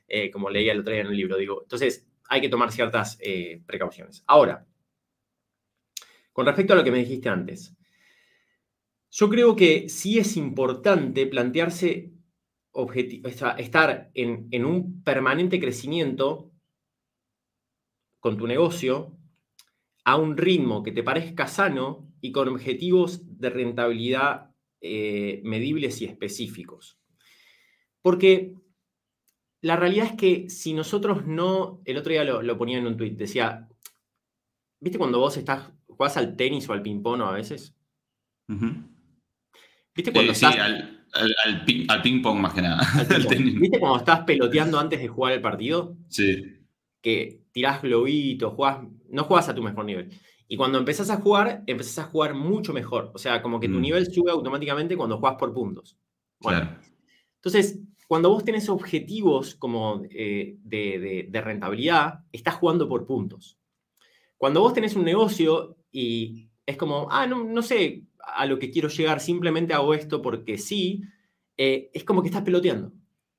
[0.09, 1.37] eh, como leía el otro día en un libro.
[1.37, 4.25] Digo, entonces, hay que tomar ciertas eh, precauciones.
[4.27, 4.67] Ahora,
[6.33, 7.77] con respecto a lo que me dijiste antes,
[9.11, 12.11] yo creo que sí es importante plantearse
[13.59, 16.54] estar en, en un permanente crecimiento
[18.25, 19.15] con tu negocio
[20.07, 26.07] a un ritmo que te parezca sano y con objetivos de rentabilidad eh, medibles y
[26.07, 26.99] específicos.
[28.01, 28.55] Porque
[29.61, 33.11] la realidad es que si nosotros no, el otro día lo, ponía en un tweet,
[33.11, 33.69] decía,
[34.81, 37.77] ¿viste cuando vos estás, jugás al tenis o al ping-pong a veces?
[39.95, 40.55] ¿Viste cuando eh, estás...
[40.55, 41.07] Sí, al,
[41.91, 42.81] al, ping-pong más que nada.
[43.61, 45.99] ¿Viste cuando estás peloteando antes de jugar el partido?
[46.09, 46.64] Sí.
[47.05, 48.79] Que tirás globitos, jugás,
[49.11, 50.11] no jugás a tu mejor nivel.
[50.49, 53.11] Y cuando empezás a jugar, empezás a jugar mucho mejor.
[53.15, 53.83] O sea, como que tu mm.
[53.83, 55.97] nivel sube automáticamente cuando juegas por puntos.
[56.41, 56.77] Bueno,
[57.37, 63.59] entonces, cuando vos tenés objetivos como eh, de, rentabilidad, estás jugando por puntos.
[64.37, 68.89] Cuando vos tenés un negocio y es como, ah, no, sé a lo que quiero
[68.89, 71.03] llegar, simplemente hago esto porque sí,
[71.57, 72.93] eh, es como que estás peloteando.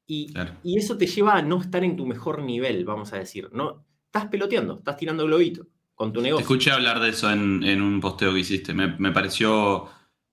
[0.07, 3.49] Y, y, eso te lleva a no estar en tu mejor nivel, vamos a decir.
[3.51, 3.85] ¿no?
[4.05, 6.45] Estás peloteando, estás tirando globito con tu negocio.
[6.45, 8.73] Te escuché hablar de eso en, un posteo que hiciste.
[8.73, 9.87] Me, pareció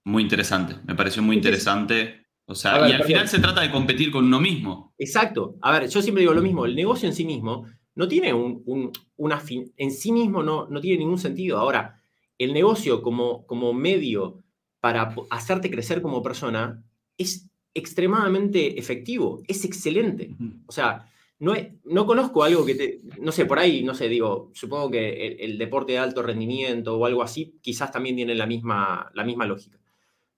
[0.05, 0.77] muy interesante.
[0.85, 2.27] Me pareció muy interesante.
[2.45, 4.95] O sea, y al final se trata de competir con uno mismo.
[4.99, 5.57] Exacto.
[5.63, 6.67] A ver, yo siempre digo lo mismo.
[6.67, 10.81] El negocio en sí mismo no tiene un, una fin, en sí mismo no, no
[10.81, 11.59] tiene ningún sentido.
[11.59, 12.03] Ahora,
[12.39, 14.43] el negocio como, como medio
[14.81, 16.83] para hacerte crecer como persona
[17.17, 20.35] es extremadamente efectivo, es excelente.
[20.67, 21.07] O sea,
[21.39, 25.59] no, conozco algo que te, no sé, por ahí, no sé, digo, supongo que el,
[25.59, 29.79] deporte de alto rendimiento o algo así quizás también tiene la misma, la misma lógica.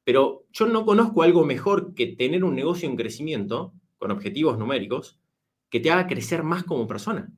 [0.02, 5.18] Pero yo no conozco algo mejor que tener un negocio en crecimiento con objetivos numéricos
[5.68, 7.30] que te haga crecer más como persona.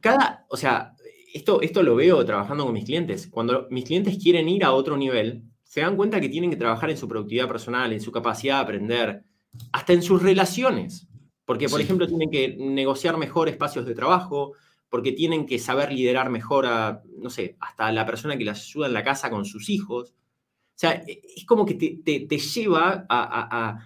[0.00, 0.94] Cada, o sea,
[1.32, 3.28] esto, esto lo veo trabajando con mis clientes.
[3.28, 6.90] Cuando mis clientes quieren ir a otro nivel, se dan cuenta que tienen que trabajar
[6.90, 9.22] en su productividad personal, en su capacidad de aprender,
[9.70, 11.06] hasta en sus relaciones.
[11.44, 14.54] Porque, por ejemplo, tienen que negociar mejor espacios de trabajo,
[14.88, 18.88] porque tienen que saber liderar mejor a, no sé, hasta la persona que les ayuda
[18.88, 20.10] en la casa con sus hijos.
[20.10, 23.78] O sea, e, es como que te, lleva a,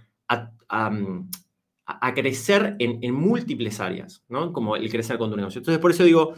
[1.86, 4.54] a, crecer en, múltiples áreas, ¿no?
[4.54, 5.58] Como el crecer con tu negocio.
[5.58, 6.32] Entonces, por eso digo,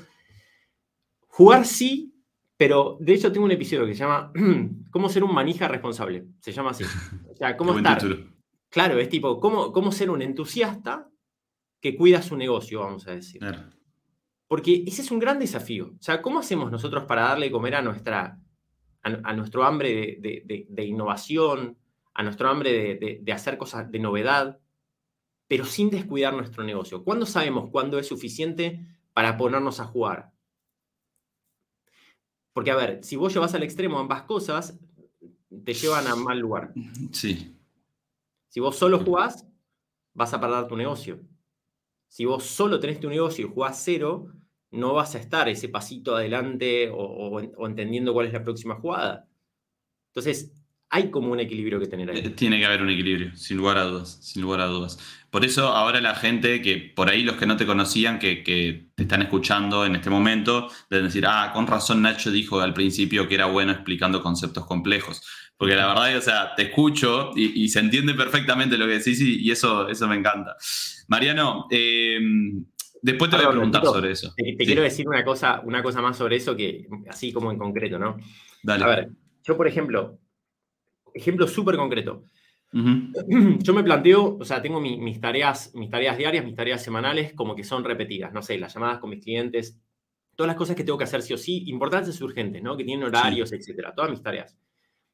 [1.29, 2.16] jugar sí,
[2.57, 4.33] pero de hecho tengo un episodio que se llama
[4.91, 6.27] ¿Cómo ser un manija responsable?
[6.41, 6.85] Se llama así.
[7.31, 8.01] O sea, ¿cómo estar?
[8.69, 11.09] Claro, es tipo, ¿cómo, ¿cómo ser un entusiasta
[11.81, 13.41] que cuida su negocio, vamos a decir.
[14.49, 15.93] Porque ese es un gran desafío.
[15.99, 18.41] O sea, ¿cómo hacemos nosotros para darle comer a, nuestra,
[19.03, 21.77] a, nuestro hambre de, innovación,
[22.15, 24.59] a nuestro hambre de, hacer cosas de novedad,
[25.49, 27.05] pero sin descuidar nuestro negocio?
[27.05, 28.81] ¿Cuándo sabemos cuándo es suficiente
[29.13, 30.33] para ponernos a jugar?
[32.57, 34.81] Porque, a ver, si vos llevas al extremo ambas cosas,
[35.63, 36.73] te llevan a mal lugar.
[37.13, 37.55] Sí.
[38.49, 39.47] Si vos solo jugás,
[40.15, 41.21] vas a perder tu negocio.
[42.09, 44.33] Si vos solo tenés tu negocio y jugás cero,
[44.71, 49.29] no vas a estar ese pasito adelante o, entendiendo cuál es la próxima jugada.
[50.07, 50.51] Entonces,
[50.97, 52.19] hay como un equilibrio que tener ahí.
[52.19, 54.99] Eh, tiene que haber un equilibrio, sin lugar a dudas, sin lugar a dudas.
[55.31, 58.87] Por eso ahora la gente que por ahí los que no te conocían, que, que,
[58.95, 63.29] te están escuchando en este momento, deben decir, ah, con razón Nacho dijo al principio
[63.29, 65.21] que era bueno explicando conceptos complejos.
[65.59, 69.51] Porque la verdad, o sea, te escucho y, se entiende perfectamente lo que decís y,
[69.51, 70.57] eso, eso me encanta.
[71.09, 72.19] Mariano, eh,
[73.03, 74.33] después te voy a preguntar sobre eso.
[74.35, 77.99] Te, quiero decir una cosa, una cosa más sobre eso que, así como en concreto,
[77.99, 78.17] ¿no?
[78.63, 78.85] Dale.
[78.85, 79.09] A ver,
[79.45, 80.19] yo por ejemplo,
[81.17, 82.25] ejemplo súper concreto.
[82.73, 87.55] Yo me planteo, o sea, tengo mis, tareas, mis tareas diarias, mis tareas semanales, como
[87.55, 89.79] que son repetidas, no sé, las llamadas con mis clientes,
[90.35, 92.77] todas las cosas que tengo que hacer sí o sí, importantes y urgentes, ¿no?
[92.77, 94.57] Que tienen horarios, etcétera, todas mis tareas.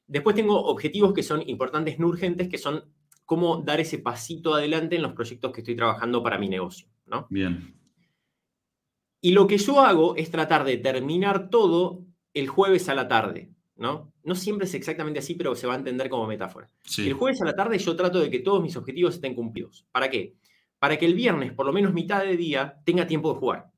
[0.06, 2.84] Después tengo objetivos que son importantes, no urgentes, que son
[3.24, 7.28] cómo dar ese pasito adelante en los proyectos que estoy trabajando para mi negocio, ¿no?
[7.30, 7.74] Bien.
[9.20, 13.51] Y lo que yo hago es tratar de terminar todo el jueves a la tarde,
[13.76, 14.12] ¿no?
[14.24, 16.68] No siempre es exactamente así, pero se va a entender como metáfora.
[16.98, 19.86] El jueves a la tarde yo trato de que todos mis objetivos estén cumplidos.
[19.92, 20.34] ¿Para qué?
[20.78, 23.70] Para que el viernes, por lo menos mitad de día, tenga tiempo de jugar.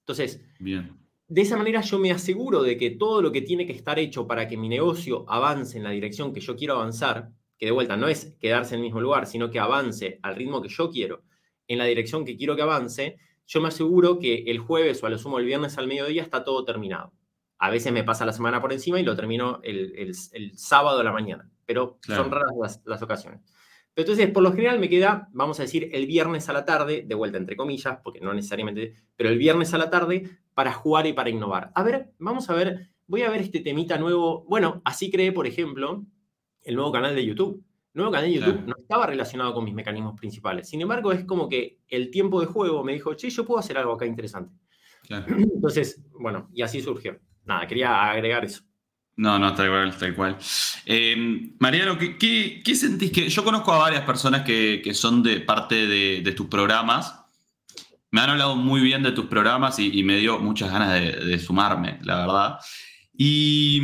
[0.00, 3.72] Entonces, Bien de esa manera yo me aseguro de que todo lo que tiene que
[3.72, 7.66] estar hecho para que mi negocio avance en la dirección que yo quiero avanzar, que
[7.66, 10.68] de vuelta no es quedarse en el mismo lugar, sino que avance al ritmo que
[10.68, 11.22] yo quiero,
[11.66, 15.10] en la dirección que quiero que avance, yo me aseguro que el jueves o a
[15.10, 17.12] lo sumo el viernes al mediodía está todo terminado.
[17.64, 20.14] A veces me pasa la semana por encima y lo termino el,
[20.54, 23.40] sábado a la mañana, pero son raras las, ocasiones.
[23.94, 27.04] Pero entonces, por lo general me queda, vamos a decir, el viernes a la tarde,
[27.06, 31.06] de vuelta entre comillas, porque no necesariamente, pero el viernes a la tarde para jugar
[31.06, 31.72] y para innovar.
[31.74, 34.44] A ver, vamos a ver, voy a ver este temita nuevo.
[34.44, 36.04] Bueno, así creé, por ejemplo,
[36.64, 37.64] el nuevo canal de YouTube.
[37.94, 40.68] El nuevo canal de YouTube no estaba relacionado con mis mecanismos principales.
[40.68, 43.78] Sin embargo, es como que el tiempo de juego me dijo, che, yo puedo hacer
[43.78, 44.54] algo acá interesante.
[45.08, 47.18] Entonces, bueno, y así surgió.
[47.44, 48.62] Nada, quería agregar eso.
[49.16, 50.36] No, no, tal cual, tal cual.
[50.86, 53.28] Eh, Mariano, ¿qué, sentís que.?
[53.28, 57.20] Yo conozco a varias personas que, son de parte de, tus programas.
[58.10, 61.98] Me han hablado muy bien de tus programas y, me dio muchas ganas de, sumarme,
[62.02, 62.58] la verdad.
[63.16, 63.80] Y,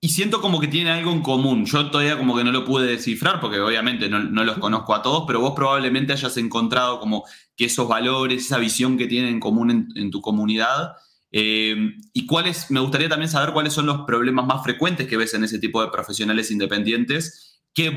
[0.00, 1.66] y siento como que tiene algo en común.
[1.66, 5.24] Yo todavía como que no lo pude descifrar porque obviamente no, los conozco a todos,
[5.26, 7.24] pero vos probablemente hayas encontrado como
[7.56, 10.94] que esos valores, esa visión que tienen en común en tu comunidad
[11.38, 11.76] eh,
[12.14, 15.44] y cuáles, me gustaría también saber cuáles son los problemas más frecuentes que ves en
[15.44, 17.90] ese tipo de profesionales independientes que,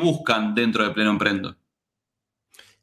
[0.00, 1.54] buscan dentro de Pleno Emprendo.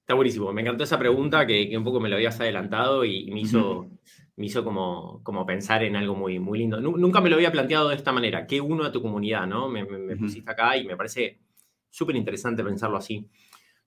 [0.01, 0.53] Está buenísimo.
[0.53, 3.89] Me encantó esa pregunta que, un poco me lo habías adelantado y me hizo,
[4.35, 6.79] me hizo como, como pensar en algo muy, muy lindo.
[6.79, 8.45] Nunca me lo había planteado de esta manera.
[8.45, 9.47] ¿Qué uno a tu comunidad?
[9.47, 9.67] ¿no?
[9.67, 9.83] Me,
[10.15, 11.39] pusiste acá y me parece
[11.89, 13.27] súper interesante pensarlo así.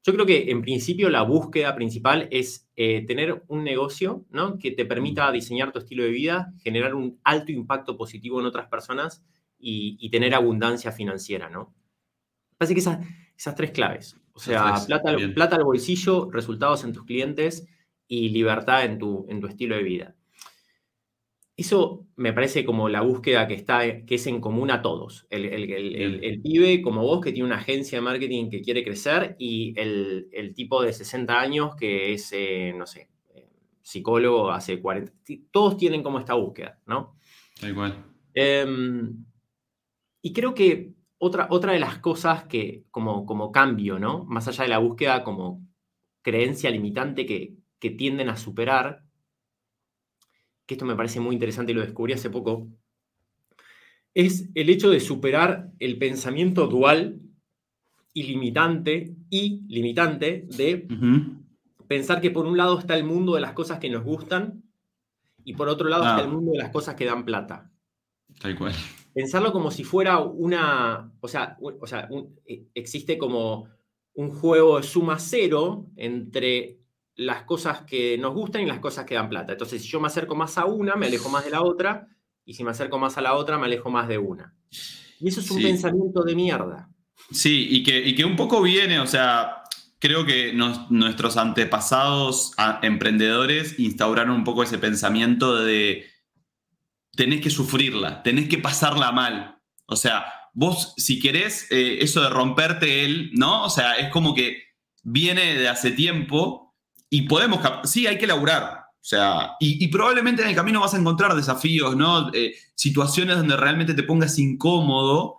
[0.02, 4.58] Yo creo que en principio la búsqueda principal es eh, tener un negocio ¿no?
[4.58, 8.68] que te permita diseñar tu estilo de vida, generar un alto impacto positivo en otras
[8.68, 9.22] personas
[9.58, 11.50] y, tener abundancia financiera.
[11.50, 11.74] ¿no?
[12.56, 17.04] Parece que esas, esas tres claves, o sea, plata, plata, al bolsillo, resultados en tus
[17.04, 17.66] clientes
[18.08, 20.16] y libertad en tu, en tu estilo de vida.
[21.60, 25.26] Eso me parece como la búsqueda que, está, que es en común a todos.
[25.28, 29.78] El, el, pibe como vos que tiene una agencia de marketing que quiere crecer y
[29.78, 33.46] el, tipo de 60 años que es, eh, no sé, eh,
[33.82, 35.12] psicólogo hace 40.
[35.50, 37.18] Todos tienen como esta búsqueda, ¿no?
[37.60, 38.06] Da igual.
[38.32, 39.22] Em,
[40.22, 44.24] y creo que otra, otra de las cosas que como, como cambio, ¿no?
[44.24, 45.62] Más allá de la búsqueda como
[46.22, 49.04] creencia limitante que, que tienden a superar,
[50.70, 52.68] que esto me parece muy interesante y lo descubrí hace poco,
[54.14, 57.22] es el hecho de superar el pensamiento dual
[58.14, 60.86] y limitante y limitante de
[61.88, 64.62] pensar que por un lado está el mundo de las cosas que nos gustan
[65.42, 66.22] y por otro lado está ah.
[66.22, 67.68] el mundo de las cosas que dan plata.
[68.38, 68.72] Tal cual.
[69.12, 72.08] Pensarlo como si fuera una, o sea, o sea
[72.46, 73.66] e, existe como
[74.14, 76.78] un juego de suma cero entre
[77.20, 79.52] las cosas que nos gustan y las cosas que dan plata.
[79.52, 82.08] Entonces, si yo me acerco más a una, me alejo más de la otra,
[82.46, 84.54] y si me acerco más a la otra, me alejo más de una.
[85.20, 86.88] Y eso es un pensamiento de mierda.
[87.30, 89.64] Sí, y que, que un poco viene, o sea,
[89.98, 96.06] creo que nuestros antepasados emprendedores instauraron un poco ese pensamiento de
[97.12, 99.58] tenés que sufrirla, tenés que pasarla mal.
[99.84, 103.64] O sea, vos si querés eh, eso de romperte él, ¿no?
[103.64, 104.62] O sea, es como que
[105.02, 106.69] viene de hace tiempo
[107.10, 108.84] y podemos, sí, hay que laburar.
[109.02, 112.32] O sea, y, probablemente en el camino vas a encontrar desafíos, ¿no?
[112.32, 115.38] Eh, situaciones donde realmente te pongas incómodo,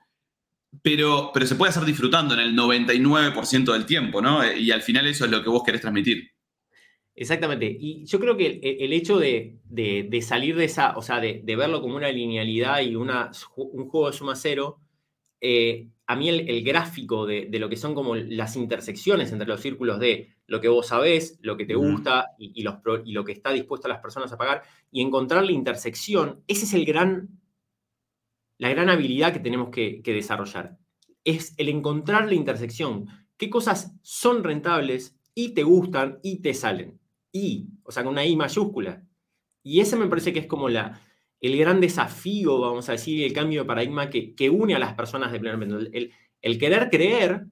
[0.81, 4.43] pero, pero se puede hacer disfrutando en el 99% del tiempo, ¿no?
[4.43, 6.31] Eh, y al final eso es lo que vos querés transmitir.
[7.15, 7.77] Exactamente.
[7.79, 9.59] Y yo creo que el, hecho de,
[10.21, 14.17] salir de esa, o sea, de, verlo como una linealidad y una, un juego de
[14.17, 14.79] suma cero,
[15.39, 19.99] eh, a mí el, gráfico de, lo que son como las intersecciones entre los círculos
[19.99, 23.91] de lo que vos sabés, lo que te gusta y, lo que está dispuesto a
[23.91, 27.29] las personas a pagar, y encontrar la intersección, esa es el gran,
[28.57, 30.77] la gran habilidad que tenemos que, desarrollar.
[31.23, 33.07] Es el encontrar la intersección.
[33.37, 36.99] ¿Qué cosas son rentables y te gustan y te salen?
[37.31, 39.05] Y, o sea, con una I mayúscula.
[39.63, 40.99] Y ese me parece que es como la,
[41.39, 45.31] el gran desafío, vamos a decir, el cambio de paradigma que, une a las personas
[45.31, 46.11] de pleno el,
[46.41, 47.45] el, querer creer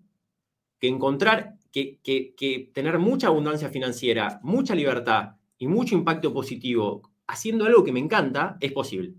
[0.81, 7.65] que encontrar, que, que, tener mucha abundancia financiera, mucha libertad y mucho impacto positivo haciendo
[7.65, 9.13] algo que me encanta, es posible.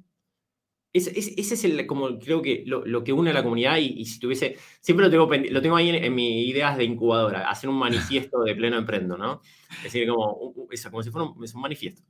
[0.92, 4.56] Ese, es el, como creo que lo, que une a la comunidad y, si tuviese,
[4.80, 8.56] siempre lo tengo, lo tengo ahí en, mis ideas de incubadora, hacer un manifiesto de
[8.56, 9.40] pleno emprendo, ¿no?
[9.78, 12.02] Es decir, como, como si fuera un manifiesto.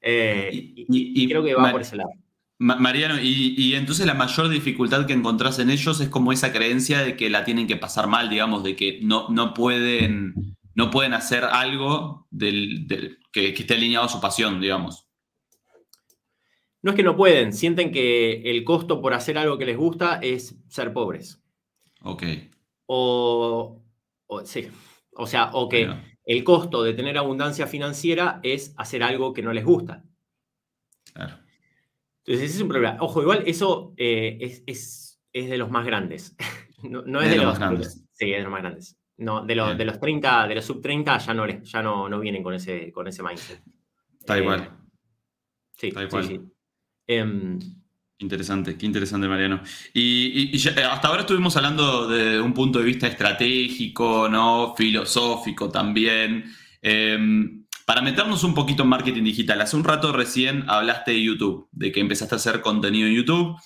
[0.00, 2.10] Eh, y, creo que va por ese lado.
[2.60, 7.16] Mariano, y, entonces la mayor dificultad que encontrás en ellos es como esa creencia de
[7.16, 10.34] que la tienen que pasar mal, digamos, de que no, no, pueden,
[10.74, 15.06] no pueden hacer algo del, que, esté alineado a su pasión, digamos.
[16.82, 20.18] No es que no pueden, sienten que el costo por hacer algo que les gusta
[20.20, 21.40] es ser pobres.
[22.02, 22.24] Ok.
[22.86, 23.82] O,
[24.44, 24.68] sí,
[25.14, 25.88] o sea, o que
[26.24, 30.04] el costo de tener abundancia financiera es hacer algo que no les gusta.
[32.28, 32.98] Entonces, ese es un problema.
[33.00, 36.36] Ojo, igual eso es, es, es, de los más grandes.
[36.82, 38.04] no, es, de, los, más grandes.
[38.12, 38.98] Sí, es de los más grandes.
[39.16, 42.20] No, de los, de los 30, de los sub 30 ya no, ya no, no
[42.20, 43.62] vienen con ese, con ese mindset.
[44.20, 44.78] Está igual.
[45.72, 46.40] Sí, sí, sí.
[47.06, 47.58] Em,
[48.18, 49.62] interesante, qué interesante, Mariano.
[49.94, 54.74] Y, hasta ahora estuvimos hablando de un punto de vista estratégico, ¿no?
[54.76, 56.44] Filosófico también.
[56.82, 61.68] Em, para meternos un poquito en marketing digital, hace un rato recién hablaste de YouTube,
[61.72, 63.56] de que empezaste a hacer contenido en YouTube.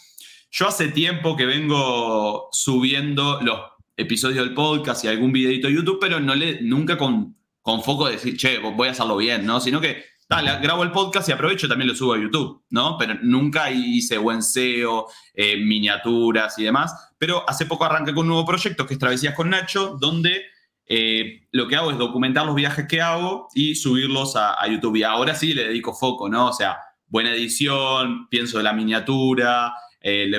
[0.49, 3.59] Yo hace tiempo que vengo subiendo los
[3.97, 8.07] episodios del podcast y algún videito de YouTube, pero no le, nunca con, con foco
[8.07, 9.59] de decir, che, voy a hacerlo bien, ¿no?
[9.61, 12.97] Sino que grabo el podcast y aprovecho también lo subo a YouTube, ¿no?
[12.97, 17.11] Pero nunca hice buen SEO, eh, miniaturas y demás.
[17.19, 20.52] Pero hace poco arranqué con un nuevo proyecto que es Travesías con Nacho, donde
[20.87, 24.97] eh, lo que hago es documentar los viajes que hago y subirlos a, YouTube.
[24.97, 26.49] Y ahora sí le dedico foco, ¿no?
[26.49, 30.31] O sea, buena edición, pienso de la miniatura, eh,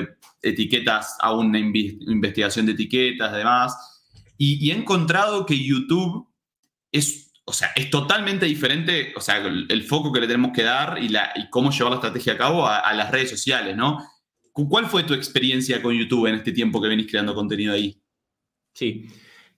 [0.41, 4.01] etiquetas, hago una investigación de etiquetas, demás.
[4.37, 6.27] y he encontrado que YouTube
[6.91, 10.97] es o sea, es totalmente diferente, o sea, el, foco que le tenemos que dar
[11.01, 13.99] y, la, y cómo llevar la estrategia a cabo a, las redes sociales, ¿no?
[14.51, 17.99] ¿Cuál fue tu experiencia con YouTube en este tiempo que venís creando contenido ahí?
[18.73, 19.07] Sí,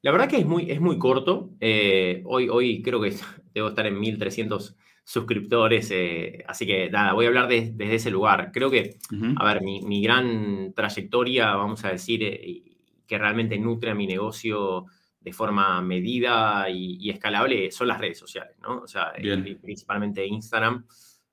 [0.06, 1.50] la verdad que es muy, es muy corto.
[1.60, 3.12] Eh, hoy, hoy creo que
[3.56, 8.52] debo estar en 1300 suscriptores, eh, así que nada, voy a hablar desde ese lugar.
[8.54, 9.00] Creo que,
[9.36, 12.62] a ver, mi, mi, gran trayectoria, vamos a decir, eh,
[13.08, 14.86] que realmente nutre a mi negocio
[15.20, 18.82] de forma medida y, escalable son las redes sociales, ¿no?
[18.82, 19.12] O sea,
[19.60, 20.86] principalmente Instagram.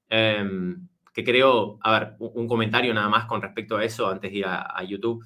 [0.09, 4.39] Em, que creo, a ver, un, comentario nada más con respecto a eso antes de
[4.39, 5.23] ir a, YouTube,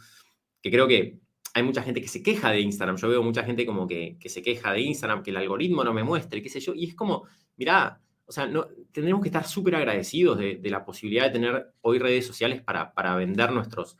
[0.60, 1.20] que creo que
[1.56, 2.98] hay mucha gente que se queja de Instagram.
[2.98, 6.04] Yo veo mucha gente como que, se queja de Instagram, que el algoritmo no me
[6.04, 6.74] muestre, qué sé yo.
[6.74, 7.24] Y es como,
[7.56, 11.98] mirá, o sea, no, tendremos que estar súper agradecidos de, la posibilidad de tener hoy
[11.98, 13.96] redes sociales para, para vender nuestros,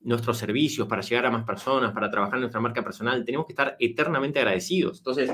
[0.00, 3.24] nuestros servicios, para llegar a más personas, para trabajar nuestra marca personal.
[3.24, 4.98] Tenemos que estar eternamente agradecidos.
[4.98, 5.30] Entonces,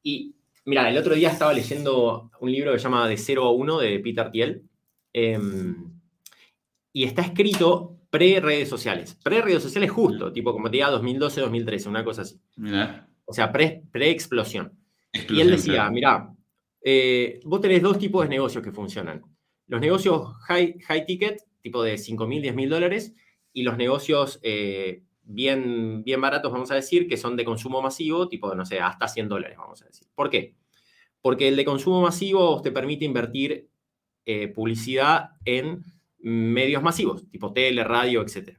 [0.00, 3.50] y mira, el otro día estaba leyendo un libro que se llama De 0 a
[3.50, 4.62] 1 de Peter Thiel.
[5.12, 5.90] Em,
[6.92, 9.18] y está escrito pre-redes sociales.
[9.24, 12.40] Pre-redes sociales justo, tipo como te diga 2012, 2013, una cosa así.
[13.24, 14.78] O sea, pre-explosión.
[15.12, 16.32] y él decía, mira,
[16.80, 19.20] eh, vos tenés dos tipos de negocios que funcionan.
[19.66, 23.16] Los negocios high, high ticket, tipo de 5 mil, 10 mil dólares,
[23.52, 28.28] y los negocios eh, bien, bien baratos, vamos a decir, que son de consumo masivo,
[28.28, 30.06] tipo, no sé, hasta 100 dólares, vamos a decir.
[30.14, 30.54] ¿Por qué?
[31.20, 33.68] Porque el de consumo masivo te permite invertir
[34.24, 35.82] eh, publicidad en
[36.24, 38.58] medios masivos, tipo tele, radio, etc.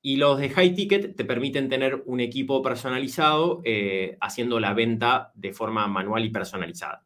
[0.00, 5.32] Y los de high ticket te permiten tener un equipo personalizado eh, haciendo la venta
[5.34, 7.04] de forma manual y personalizada.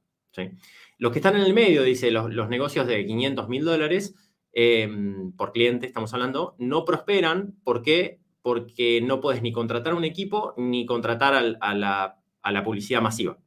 [0.98, 4.14] Los que están en el medio, dice, los, los negocios de 500 mil dólares,
[4.58, 7.60] Em, por cliente estamos hablando, no prosperan.
[7.62, 8.20] ¿Por qué?
[8.40, 13.38] Porque no puedes ni contratar un equipo ni contratar a, la, publicidad masiva.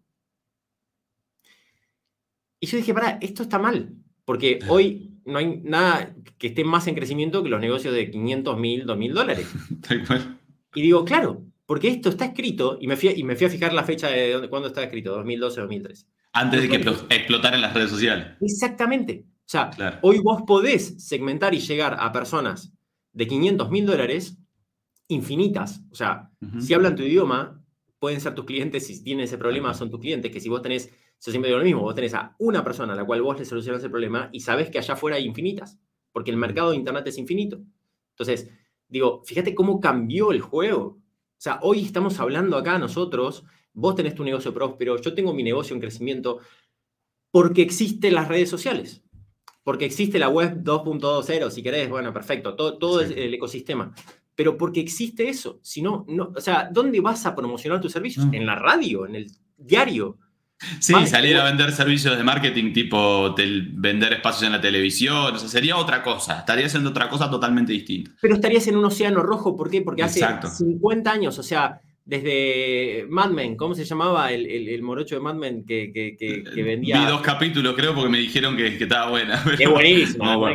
[2.60, 6.88] Y yo dije, para, esto está mal, porque hoy no hay nada que esté más
[6.88, 9.48] en crecimiento que los negocios de 500 mil, 2 mil dólares.
[10.76, 13.74] y digo, claro, porque esto está escrito, y me fui, y me fui a fijar
[13.74, 16.06] la fecha de cuándo está escrito, 2012, 2013.
[16.34, 18.28] Antes de que explotara en las redes sociales.
[18.42, 19.26] Exactamente.
[19.26, 22.72] O sea, hoy vos podés segmentar y llegar a personas
[23.14, 24.38] de 500 mil dólares
[25.08, 25.82] infinitas.
[25.92, 27.60] O sea, si hablan tu idioma,
[27.98, 28.86] pueden ser tus clientes.
[28.86, 30.32] Si tienen ese problema, son tus clientes.
[30.32, 30.92] Que si vos tenés,
[31.22, 33.46] yo siempre digo lo mismo, vos tenés a una persona a la cual vos le
[33.46, 35.80] solucionas el problema y sabés que allá afuera hay infinitas,
[36.12, 37.62] porque el mercado de Internet es infinito.
[38.12, 38.50] Entonces,
[38.88, 40.84] digo, fíjate cómo cambió el juego.
[40.86, 43.44] O sea, hoy estamos hablando acá nosotros,
[43.74, 46.40] vos tenés tu negocio próspero, yo tengo mi negocio en crecimiento,
[47.32, 49.04] porque existen las redes sociales
[49.70, 53.94] porque existe la web 2.20, si querés, bueno, perfecto, todo, todo el ecosistema.
[54.34, 58.26] Pero porque existe eso, si no, no, o sea, ¿dónde vas a promocionar tus servicios?
[58.32, 60.18] En la radio, en el diario.
[60.80, 65.48] Sí, salir a vender servicios de marketing tipo vender espacios en la televisión, o sea,
[65.48, 68.12] sería otra cosa, estaría haciendo otra cosa totalmente distinta.
[68.22, 69.82] Pero estarías en un océano rojo, ¿por qué?
[69.82, 70.26] Porque hace
[70.58, 75.66] 50 años, o sea, desde Mad Men, ¿cómo se llamaba el, morocho de Mad Men
[75.66, 77.00] que, que, vendía?
[77.00, 79.44] Vi dos capítulos, creo, porque me dijeron que, estaba buena.
[79.60, 80.48] Es buenísimo,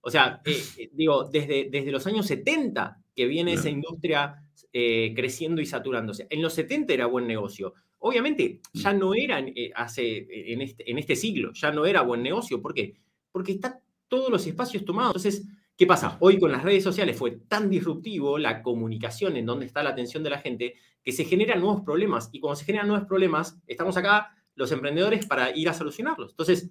[0.00, 4.36] O sea, eh, eh, digo, desde, desde los años 70 que viene esa industria
[4.72, 6.26] eh, creciendo y saturándose.
[6.30, 7.74] En los 70 era buen negocio.
[7.98, 9.44] Obviamente, ya no era
[9.74, 12.62] hace, en, este, en este siglo, ya no era buen negocio.
[12.62, 12.94] ¿Por qué?
[13.32, 15.16] Porque están todos los espacios tomados.
[15.16, 15.46] Entonces,
[15.78, 16.16] ¿Qué pasa?
[16.18, 20.24] Hoy con las redes sociales fue tan disruptivo la comunicación en donde está la atención
[20.24, 20.74] de la gente
[21.04, 22.30] que se generan nuevos problemas.
[22.32, 26.32] Y cuando se generan nuevos problemas, estamos acá los emprendedores para ir a solucionarlos.
[26.32, 26.68] Entonces,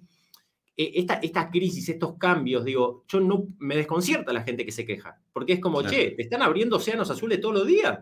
[0.76, 4.84] e, esta, esta, crisis, estos cambios, digo, yo no me desconcierta la gente que se
[4.84, 8.00] queja, porque es como, che, te están abriendo océanos azules todos los días.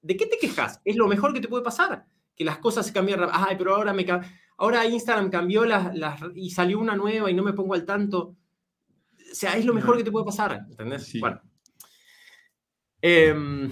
[0.00, 0.80] ¿De qué te quejas?
[0.84, 2.06] Es lo mejor que te puede pasar,
[2.38, 4.06] que las cosas se cambian Ay, pero ahora me
[4.58, 5.92] ahora Instagram cambió las,
[6.34, 8.36] y salió una nueva y no me pongo al tanto.
[9.30, 11.12] O sea, es lo mejor que te puede pasar, ¿entendés?
[11.18, 11.40] Bueno.
[13.02, 13.70] Em,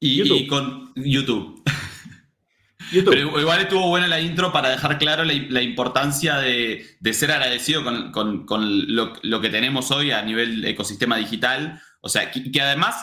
[0.00, 1.62] y, con YouTube.
[2.92, 8.46] Pero igual estuvo buena la intro para dejar claro la, importancia de, ser agradecido con,
[8.88, 11.82] lo, que tenemos hoy a nivel ecosistema digital.
[12.00, 12.96] O sea, que, además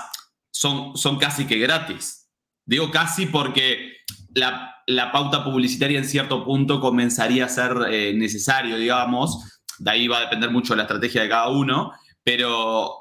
[0.52, 2.23] son, son casi que gratis.
[2.66, 3.98] Digo casi porque
[4.34, 4.70] la,
[5.12, 9.62] pauta publicitaria en cierto punto comenzaría a ser eh, necesario, digamos.
[9.80, 11.92] De ahí va a depender mucho la estrategia de cada uno,
[12.24, 12.92] pero,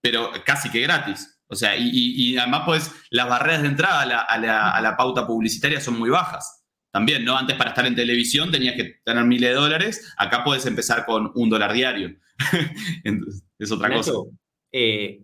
[0.00, 1.40] pero casi que gratis.
[1.52, 6.08] O sea, y, además, pues, las barreras de entrada a la, pauta publicitaria son muy
[6.08, 6.64] bajas.
[6.92, 7.36] También, ¿no?
[7.36, 11.32] Antes para estar en televisión tenías que tener miles de dólares, acá puedes empezar con
[11.34, 12.16] un dólar diario.
[13.58, 14.12] es otra cosa.
[14.72, 15.20] Eh,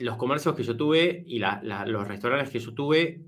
[0.00, 3.22] los comercios que yo tuve y los restaurantes que yo tuve,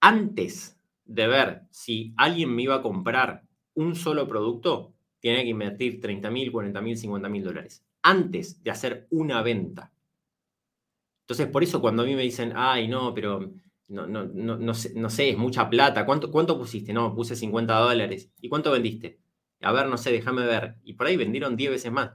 [0.00, 3.42] antes de ver si alguien me iba a comprar
[3.74, 7.84] un solo producto, tenía que invertir 30 mil, 40 mil, 50 mil dólares.
[8.02, 9.92] Antes de hacer una venta.
[11.22, 13.52] Entonces, por eso cuando a mí me dicen, ay, no, pero
[13.88, 16.04] no, no, no, sé, es mucha plata.
[16.04, 16.92] ¿Cuánto, ¿Cuánto pusiste?
[16.92, 18.30] No, puse 50 dólares.
[18.40, 19.18] ¿Y cuánto vendiste?
[19.60, 20.76] A ver, no sé, déjame ver.
[20.84, 22.12] Y por ahí vendieron 10 veces más.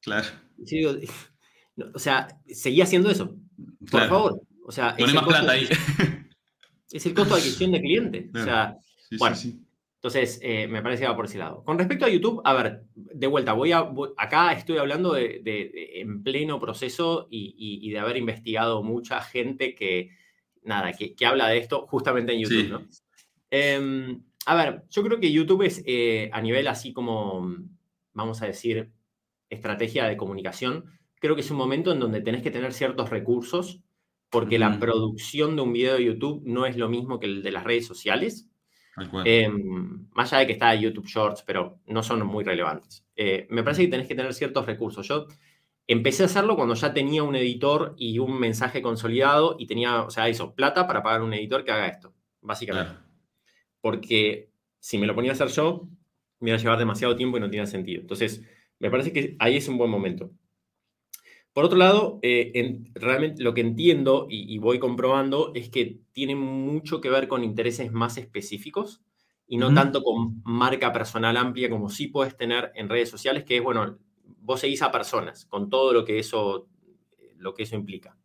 [0.00, 0.26] Claro.
[1.94, 3.36] o sea, seguía haciendo eso.
[3.90, 4.42] Por favor.
[4.64, 5.68] O sea, más plata ahí.
[6.92, 8.30] Es el costo de adquisición de clientes.
[8.32, 8.78] O sea,
[9.18, 9.36] bueno.
[9.96, 11.64] Entonces, eh, me parece que va por ese lado.
[11.64, 15.42] Con respecto a YouTube, a ver, de vuelta, voy a, acá estoy hablando de,
[15.96, 20.10] en pleno proceso y, de haber investigado mucha gente que,
[20.62, 22.86] nada, que, habla de esto justamente en YouTube, ¿no?
[23.50, 27.56] Em, a ver, yo creo que YouTube es eh, a nivel así como,
[28.12, 28.92] vamos a decir,
[29.50, 30.84] estrategia de comunicación,
[31.20, 33.80] creo que es un momento en donde tenés que tener ciertos recursos,
[34.30, 37.52] porque la producción de un video de YouTube no es lo mismo que el de
[37.52, 38.48] las redes sociales.
[39.24, 43.04] Em, más allá de que está YouTube Shorts, pero no son muy relevantes.
[43.14, 45.06] Eh, me parece que tenés que tener ciertos recursos.
[45.06, 45.26] Yo
[45.86, 50.10] empecé a hacerlo cuando ya tenía un editor y un mensaje consolidado y tenía, o
[50.10, 52.92] sea, eso, plata para pagar un editor que haga esto, básicamente.
[53.80, 54.50] Porque
[54.80, 55.88] si me lo ponía a hacer yo,
[56.40, 58.00] me iba a llevar demasiado tiempo y no tenía sentido.
[58.00, 58.42] Entonces,
[58.78, 60.30] me parece que ahí es un buen momento.
[61.56, 67.00] Por otro lado, eh, realmente lo que entiendo y, voy comprobando es que tiene mucho
[67.00, 69.00] que ver con intereses más específicos
[69.48, 73.56] y no tanto con marca personal amplia como sí puedes tener en redes sociales, que
[73.56, 73.96] es, bueno,
[74.42, 76.68] vos seguís a personas con todo lo que eso,
[77.38, 78.18] lo que eso implica.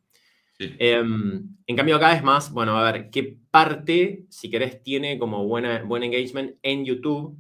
[0.60, 5.48] Em, en cambio, acá es más, bueno, a ver, ¿qué parte, si querés, tiene como
[5.48, 7.38] buena, buen engagement en YouTube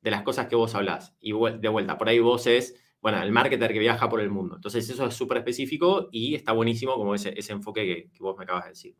[0.00, 1.14] de las cosas que vos hablás?
[1.20, 4.56] Y de vuelta, por ahí vos es bueno, el marketer que viaja por el mundo.
[4.56, 8.42] Entonces, eso es súper específico y está buenísimo como ese, ese enfoque que, vos me
[8.42, 8.96] acabas de decir.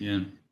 [0.00, 0.42] Bien.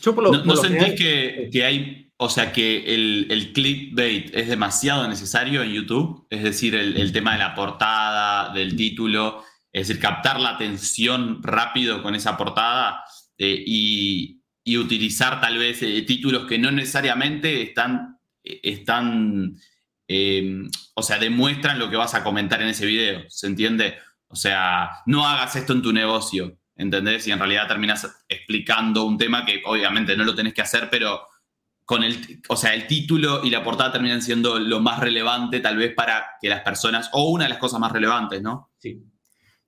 [0.00, 5.08] Yo por lo, ¿No, sentís que, hay, o sea, que el, el, clickbait es demasiado
[5.08, 6.28] necesario en YouTube?
[6.30, 12.00] Es decir, el, tema de la portada, del título, es decir, captar la atención rápido
[12.00, 13.02] con esa portada
[13.38, 14.36] eh, y,
[14.78, 19.56] utilizar tal vez eh, títulos que no necesariamente están, eh, están
[20.12, 23.94] Em, o sea, demuestran lo que vas a comentar en ese video, ¿se entiende?
[24.26, 27.28] O sea, no hagas esto en tu negocio, ¿entendés?
[27.28, 31.20] Y en realidad terminas explicando un tema que obviamente no lo tenés que hacer, pero
[31.84, 35.76] con el, o sea, el título y la portada terminan siendo lo más relevante tal
[35.76, 38.72] vez para que las personas, o una de las cosas más relevantes, ¿no?
[38.78, 39.04] Sí.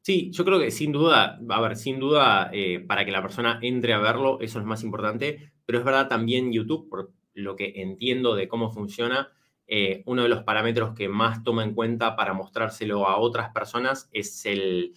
[0.00, 3.60] Sí, yo creo que sin duda, a ver, sin duda, eh, para que la persona
[3.62, 7.74] entre a verlo, eso es más importante, pero es verdad también YouTube, por lo que
[7.76, 9.30] entiendo de cómo funciona,
[9.66, 14.08] eh, uno de los parámetros que más toma en cuenta para mostrárselo a otras personas
[14.12, 14.92] es el,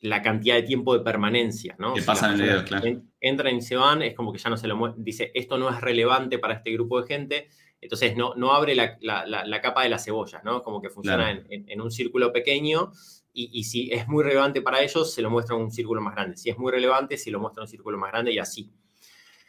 [0.00, 1.94] la cantidad de tiempo de permanencia, ¿no?
[1.94, 3.02] Que pasa en el claro.
[3.20, 5.80] Entran y se van, es como que ya no se lo dice, esto no es
[5.80, 7.48] relevante para este grupo de gente,
[7.80, 10.62] entonces no, no abre la, capa de la cebolla, ¿no?
[10.62, 12.92] Como que funciona en, un círculo pequeño
[13.32, 16.36] y, si es muy relevante para ellos, se lo muestra en un círculo más grande.
[16.36, 18.70] Si es muy relevante, se lo muestra en un círculo más grande y así.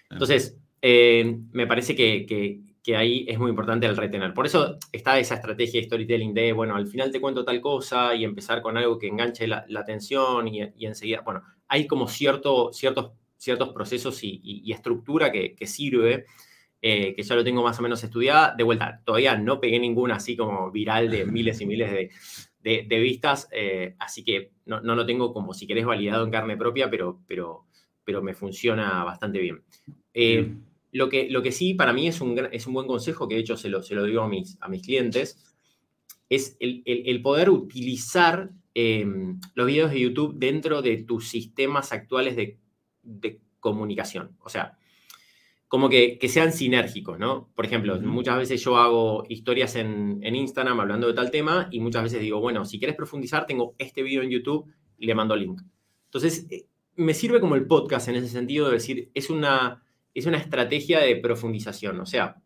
[0.10, 2.62] Entonces, eh, me parece que, que
[2.96, 4.34] ahí es muy importante el retener.
[4.34, 8.16] Por eso está esa estrategia de storytelling de, bueno, al final te cuento tal cosa
[8.16, 13.12] y empezar con algo que enganche la, atención y, enseguida, bueno, hay como cierto, ciertos,
[13.38, 16.26] ciertos procesos y, estructura que, sirve,
[16.82, 18.56] eh, que ya lo tengo más o menos estudiada.
[18.56, 22.10] De vuelta, todavía no pegué ninguna así como viral de miles y miles
[22.64, 26.90] de, vistas, eh, así que no, lo tengo como si querés validado en carne propia,
[26.90, 27.66] pero, pero,
[28.04, 29.64] pero me funciona bastante bien.
[30.14, 30.52] Eh,
[30.92, 33.42] lo que, lo que sí para mí es un, es un buen consejo, que de
[33.42, 35.38] hecho se lo, se lo digo a mis, a mis clientes,
[36.30, 42.58] es el, poder utilizar em, los videos de YouTube dentro de tus sistemas actuales de,
[43.60, 44.36] comunicación.
[44.40, 44.78] O sea,
[45.68, 47.52] como que, sean sinérgicos, ¿no?
[47.54, 51.80] Por ejemplo, muchas veces yo hago historias en, en, Instagram hablando de tal tema y
[51.80, 54.66] muchas veces digo, bueno, si quieres profundizar, tengo este video en YouTube
[54.98, 55.62] y le mando link.
[56.06, 56.66] Entonces, eh,
[56.96, 59.84] me sirve como el podcast en ese sentido de decir, es una,
[60.14, 62.00] es una estrategia de profundización.
[62.00, 62.42] O sea,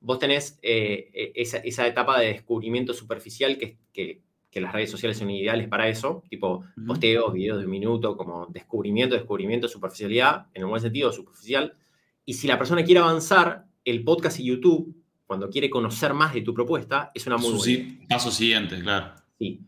[0.00, 4.22] vos tenés eh, e, esa, etapa de descubrimiento superficial que, que,
[4.60, 9.14] las redes sociales son ideales para eso, tipo posteos, videos de un minuto, como descubrimiento,
[9.14, 11.76] descubrimiento, superficialidad, en el buen sentido, superficial.
[12.24, 14.96] Y si la persona quiere avanzar, el podcast y YouTube,
[15.26, 18.06] cuando quiere conocer más de tu propuesta, es una muy buena.
[18.08, 19.14] Paso siguiente, claro.
[19.38, 19.60] Sí.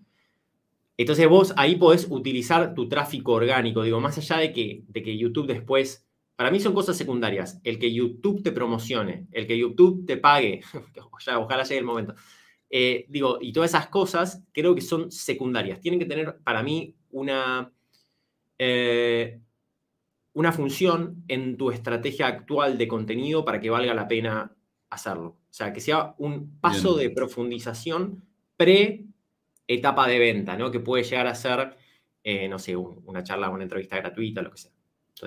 [0.96, 5.16] Entonces vos ahí podés utilizar tu tráfico orgánico, digo, más allá de que, de que
[5.16, 6.06] YouTube después,
[6.40, 10.62] para mí son cosas secundarias, el que YouTube te promocione, el que YouTube te pague,
[11.36, 12.14] ojalá llegue el momento,
[12.70, 16.96] eh, digo, y todas esas cosas creo que son secundarias, tienen que tener para mí
[17.10, 17.70] una,
[18.58, 19.38] eh,
[20.32, 24.56] una función en tu estrategia actual de contenido para que valga la pena
[24.88, 25.36] hacerlo.
[25.42, 28.24] O sea, que sea un paso de profundización
[28.56, 29.04] pre
[29.66, 30.70] etapa de venta, ¿no?
[30.70, 31.76] Que puede llegar a ser,
[32.24, 34.79] eh, no sé, una charla, una entrevista gratuita, lo que sea.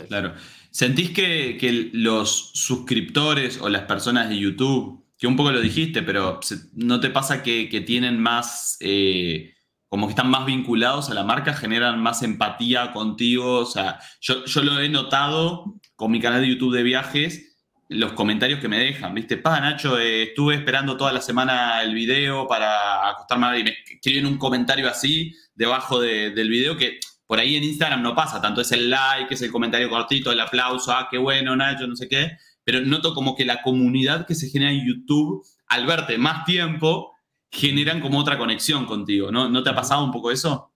[0.08, 0.34] Claro.
[0.72, 6.40] ¿Sentís que, los suscriptores o las personas de YouTube, que un poco lo dijiste, pero
[6.74, 9.54] ¿no te pasa que, tienen más, eh,
[9.88, 13.60] como que están más vinculados a la marca, generan más empatía contigo?
[13.60, 17.54] O sea, yo, yo lo he notado con mi canal de YouTube de viajes
[17.90, 19.38] los comentarios que me dejan, ¿viste?
[19.38, 24.26] Pa, Nacho, eh, estuve esperando toda la semana el video para acostarme y me escriben
[24.26, 28.62] un comentario así debajo del video que por ahí en Instagram no pasa tanto.
[28.62, 32.08] Es el like, es el comentario cortito, el aplauso, ah, qué bueno, Nacho, no sé
[32.08, 32.32] qué.
[32.64, 37.14] Pero noto como que la comunidad que se genera en YouTube, al verte más tiempo,
[37.52, 39.50] generan como otra conexión contigo, ¿no?
[39.50, 40.74] ¿No te ha pasado un poco eso?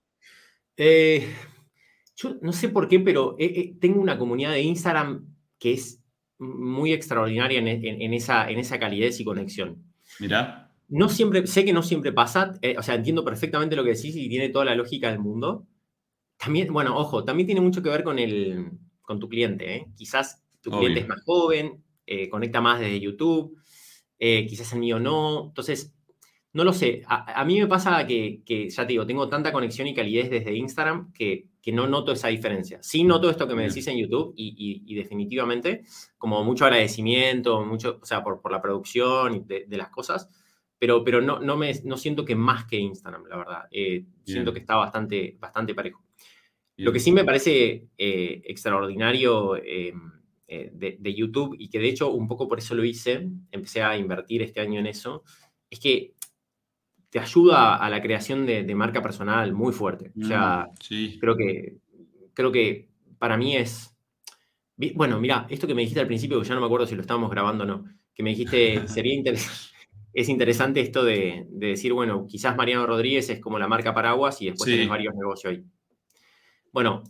[0.76, 1.34] Eh,
[2.16, 5.26] yo no sé por qué, pero eh, tengo una comunidad de Instagram
[5.58, 6.02] que es
[6.38, 9.82] muy extraordinaria en, esa, en esa calidez y conexión.
[10.20, 10.72] Mira.
[10.88, 14.16] No siempre, sé que no siempre pasa, eh, o sea, entiendo perfectamente lo que decís
[14.16, 15.66] y tiene toda la lógica del mundo.
[16.38, 18.70] También, bueno, ojo, también tiene mucho que ver con, el,
[19.02, 19.76] con tu cliente.
[19.76, 19.86] ¿eh?
[19.96, 23.58] Quizás tu cliente es más joven, eh, conecta más desde YouTube,
[24.18, 25.46] quizás el mío no.
[25.48, 25.94] Entonces,
[26.52, 27.02] no lo sé.
[27.06, 30.54] A, mí me pasa que, que, ya te digo, tengo tanta conexión y calidez desde
[30.54, 32.82] Instagram que que no noto esa diferencia.
[32.82, 35.82] Sí noto esto que me decís en YouTube y, definitivamente
[36.16, 40.30] como mucho agradecimiento, mucho, o sea, por, por la producción de, de, las cosas,
[40.78, 43.62] pero, pero no, no, me, no siento que más que Instagram, la verdad.
[43.70, 46.02] Eh, siento que está bastante, bastante parejo.
[46.78, 49.92] Lo que sí me parece eh, extraordinario eh,
[50.46, 53.96] de, de, YouTube y que de hecho un poco por eso lo hice, empecé a
[53.98, 55.24] invertir este año en eso,
[55.68, 56.14] es que
[57.10, 60.12] te ayuda a la creación de, marca personal muy fuerte.
[60.20, 61.76] O sea, mm, creo, que,
[62.34, 63.94] creo que para mí es...
[64.94, 67.00] Bueno, mira, esto que me dijiste al principio, que ya no me acuerdo si lo
[67.00, 69.58] estábamos grabando o no, que me dijiste, sería interesante,
[70.12, 74.46] es interesante esto de, decir, bueno, quizás Mariano Rodríguez es como la marca paraguas y
[74.46, 75.64] después tienes varios negocios ahí.
[76.72, 77.04] Bueno,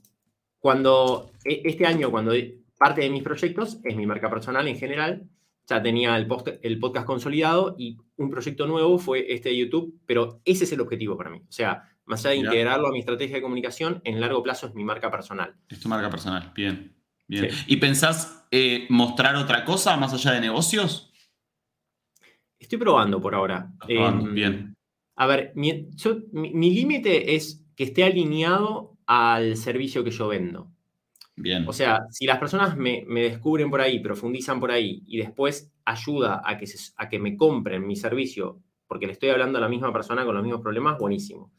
[0.59, 2.33] cuando e, este año, cuando
[2.79, 5.29] parte de mis proyectos es mi marca personal en general,
[5.67, 6.27] ya tenía el,
[6.63, 10.81] el podcast consolidado y un proyecto nuevo fue este de YouTube, pero ese es el
[10.81, 11.39] objetivo para mí.
[11.41, 14.75] O sea, más allá de integrarlo a mi estrategia de comunicación, en largo plazo es
[14.75, 15.55] mi marca personal.
[15.69, 16.97] Es tu marca personal, bien.
[17.27, 17.51] bien.
[17.67, 21.13] ¿Y pensás eh, mostrar otra cosa más allá de negocios?
[22.59, 23.71] Estoy probando por ahora.
[23.87, 24.75] Em, bien.
[25.17, 25.91] A ver, mi,
[26.33, 30.71] mi límite es que esté alineado al servicio que yo vendo.
[31.67, 36.43] O sea, si las personas me, descubren por ahí, profundizan por ahí y después ayuda
[36.45, 39.93] a que, a que me compren mi servicio porque le estoy hablando a la misma
[39.93, 41.53] persona con los mismos problemas, buenísimo.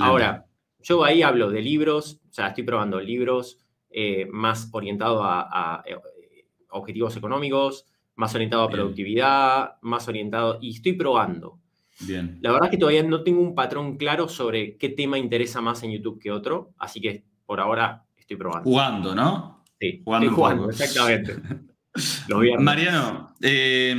[0.00, 0.46] Ahora,
[0.80, 3.58] yo ahí hablo de libros, o sea, estoy probando libros
[3.90, 5.96] eh, más orientados a, eh,
[6.70, 11.58] objetivos económicos, más orientado a productividad, más orientado, y estoy probando.
[12.00, 12.38] Bien.
[12.40, 15.82] La verdad es que todavía no tengo un patrón claro sobre qué tema interesa más
[15.82, 18.04] en YouTube que otro, así que por ahora
[18.62, 19.64] Jugando, ¿no?
[19.80, 21.36] Sí, jugando, jugando exactamente.
[22.60, 23.94] Mariano, eh,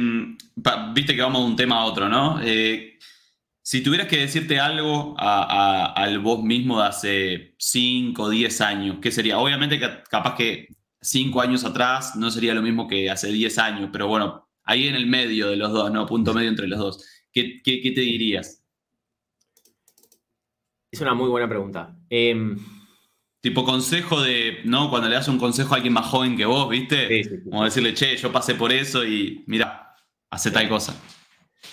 [0.93, 2.39] viste que vamos de un tema a otro, ¿no?
[2.41, 2.97] Eh,
[3.61, 9.11] si tuvieras que decirte algo al vos mismo de hace 5 o 10 años, ¿qué
[9.11, 9.37] sería?
[9.37, 9.79] Obviamente
[10.09, 10.67] capaz que
[11.01, 14.95] 5 años atrás no sería lo mismo que hace 10 años, pero bueno, ahí en
[14.95, 16.05] el medio de los dos, ¿no?
[16.05, 17.05] Punto medio entre los dos.
[17.31, 18.63] ¿Qué, te dirías?
[20.91, 21.97] Es una muy buena pregunta.
[22.09, 22.55] Eh,
[23.41, 24.91] Tipo consejo de, ¿no?
[24.91, 27.41] Cuando le das un consejo a alguien más joven que vos, ¿viste?
[27.43, 29.95] Como decirle, che, yo pasé por eso y mira,
[30.29, 30.95] hace tal cosa.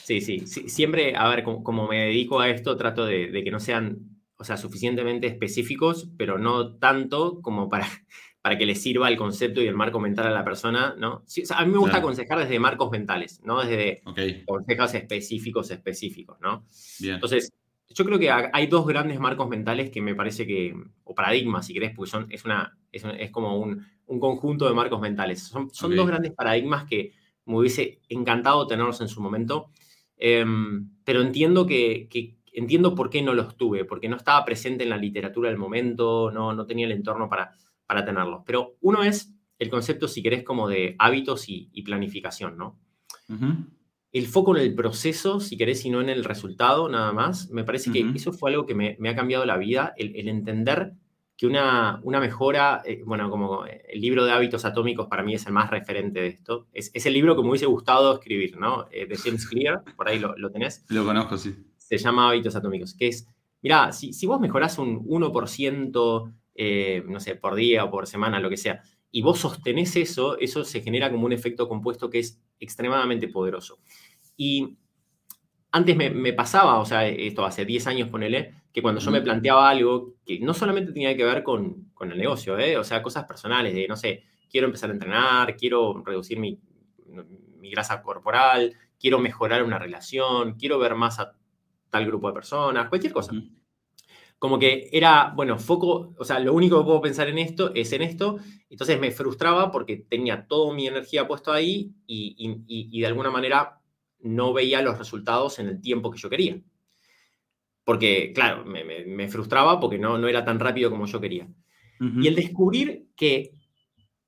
[0.02, 3.98] Sí, sí, siempre, a ver, como, me dedico a esto, trato de, que no sean,
[4.38, 7.86] o sea, suficientemente específicos, pero no tanto como para,
[8.48, 11.22] para que le sirva el concepto y el marco mental a la persona, ¿no?
[11.54, 13.62] a mí me gusta aconsejar desde marcos mentales, ¿no?
[13.62, 14.00] Desde
[14.46, 16.64] consejos específicos, específicos, ¿no?
[16.98, 17.16] Bien.
[17.16, 17.52] Entonces,
[17.90, 20.74] yo creo que hay dos grandes marcos mentales que me parece que,
[21.04, 23.84] o paradigmas, si querés, porque son, es, una, es, como un,
[24.18, 25.42] conjunto de marcos mentales.
[25.42, 27.12] Son, son dos grandes paradigmas que
[27.44, 29.72] me hubiese encantado tenerlos en su momento,
[30.16, 32.08] em, pero entiendo que,
[32.54, 36.30] entiendo por qué no los tuve, porque no estaba presente en la literatura del momento,
[36.30, 37.52] no, no tenía el entorno para,
[37.88, 38.42] para tenerlos.
[38.46, 42.78] Pero uno es el concepto, si querés, como de hábitos y, planificación, ¿no?
[44.12, 47.50] el foco en el proceso, si querés, y no en el resultado, nada más.
[47.50, 50.92] Me parece que eso fue algo que me, ha cambiado la vida, el, entender
[51.36, 55.46] que una, una mejora, eh, bueno, como el libro de hábitos atómicos para mí es
[55.46, 56.66] el más referente de esto.
[56.72, 58.86] Es, el libro que me hubiese gustado escribir, ¿no?
[58.90, 60.84] Eh, de James Clear, por ahí lo, tenés.
[60.88, 61.54] Lo conozco, sí.
[61.76, 63.28] Se llama Hábitos Atómicos, que es,
[63.62, 68.40] mira, si, si vos mejorás un 1%, eh, no sé, por día o por semana,
[68.40, 68.82] lo que sea,
[69.12, 73.78] y vos sostenés eso, eso se genera como un efecto compuesto que es extremadamente poderoso.
[74.36, 74.76] Y
[75.70, 79.70] antes me, pasaba, o sea, esto hace 10 años, ponele, que cuando yo me planteaba
[79.70, 82.76] algo que no solamente tenía que ver con, el negocio, ¿eh?
[82.76, 86.58] o sea, cosas personales, de, no sé, quiero empezar a entrenar, quiero reducir mi,
[87.70, 91.36] grasa corporal, quiero mejorar una relación, quiero ver más a
[91.88, 93.32] tal grupo de personas, cualquier cosa
[94.38, 97.92] como que era, bueno, foco, o sea, lo único que puedo pensar en esto es
[97.92, 98.38] en esto,
[98.70, 103.80] entonces me frustraba porque tenía toda mi energía puesto ahí y, de alguna manera
[104.20, 106.60] no veía los resultados en el tiempo que yo quería.
[107.84, 111.48] Porque, claro, me, frustraba porque no, no era tan rápido como yo quería.
[112.00, 113.54] Y el descubrir que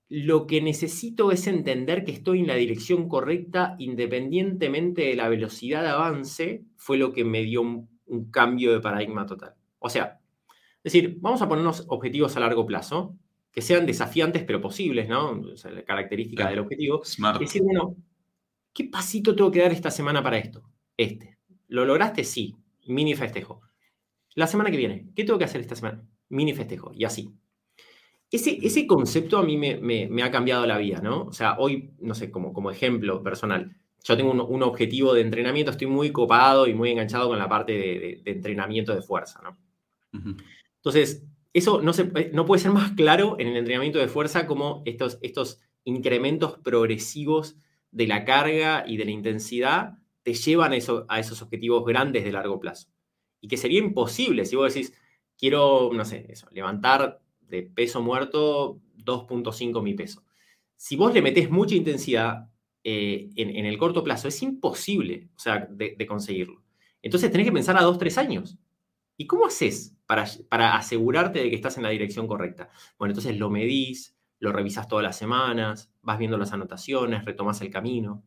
[0.08, 5.82] lo que necesito es entender que estoy en la dirección correcta independientemente de la velocidad
[5.82, 9.54] de avance, fue lo que me dio un cambio de paradigma total.
[9.80, 10.20] O sea,
[10.82, 13.14] es decir, vamos a ponernos objetivos a largo plazo,
[13.52, 15.32] que sean desafiantes pero posibles, ¿no?
[15.32, 17.04] O sea, la característica del objetivo.
[17.04, 17.42] Smart.
[17.42, 17.96] Es decir, bueno,
[18.72, 20.62] ¿qué pasito tengo que dar esta semana para esto?
[20.96, 21.38] Este.
[21.68, 22.24] ¿Lo lograste?
[22.24, 22.56] Sí.
[22.86, 23.60] Mini festejo.
[24.34, 26.02] La semana que viene, ¿qué tengo que hacer esta semana?
[26.30, 26.92] Mini festejo.
[26.94, 27.30] Y así.
[28.30, 31.24] Ese, ese concepto a mí me, ha cambiado la vida, ¿no?
[31.24, 35.72] O sea, hoy, no sé, como, como ejemplo personal, yo tengo un, objetivo de entrenamiento,
[35.72, 39.58] estoy muy copado y muy enganchado con la parte de entrenamiento de fuerza, ¿no?
[40.12, 44.82] Entonces, eso no, se, no puede ser más claro en el entrenamiento de fuerza como
[44.84, 47.56] estos, estos incrementos progresivos
[47.90, 52.24] de la carga y de la intensidad te llevan a, eso, a esos objetivos grandes
[52.24, 52.88] de largo plazo.
[53.40, 54.92] Y que sería imposible si vos decís,
[55.36, 60.22] quiero, no sé, eso, levantar de peso muerto 2.5 mi peso.
[60.76, 62.48] Si vos le metés mucha intensidad
[62.84, 66.62] eh, en, el corto plazo, es imposible, o sea, de, de conseguirlo.
[67.02, 68.58] Entonces tenés que pensar a 2-3 años.
[69.16, 72.68] ¿Y cómo haces para, para, asegurarte de que estás en la dirección correcta?
[72.98, 77.70] Bueno, entonces lo medís, lo revisas todas las semanas, vas viendo las anotaciones, retomas el
[77.70, 78.24] camino.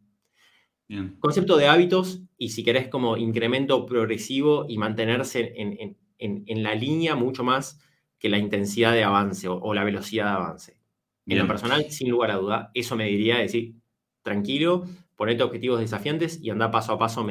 [1.19, 7.43] Concepto de hábitos y si querés como incremento progresivo y mantenerse en, la línea mucho
[7.43, 7.81] más
[8.17, 10.77] que la intensidad de avance o, la velocidad de avance.
[11.25, 13.75] En lo personal, sin lugar a duda, eso me diría decir,
[14.21, 14.85] tranquilo,
[15.17, 17.27] ponete objetivos desafiantes y anda paso a paso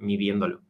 [0.00, 0.62] midiéndolo.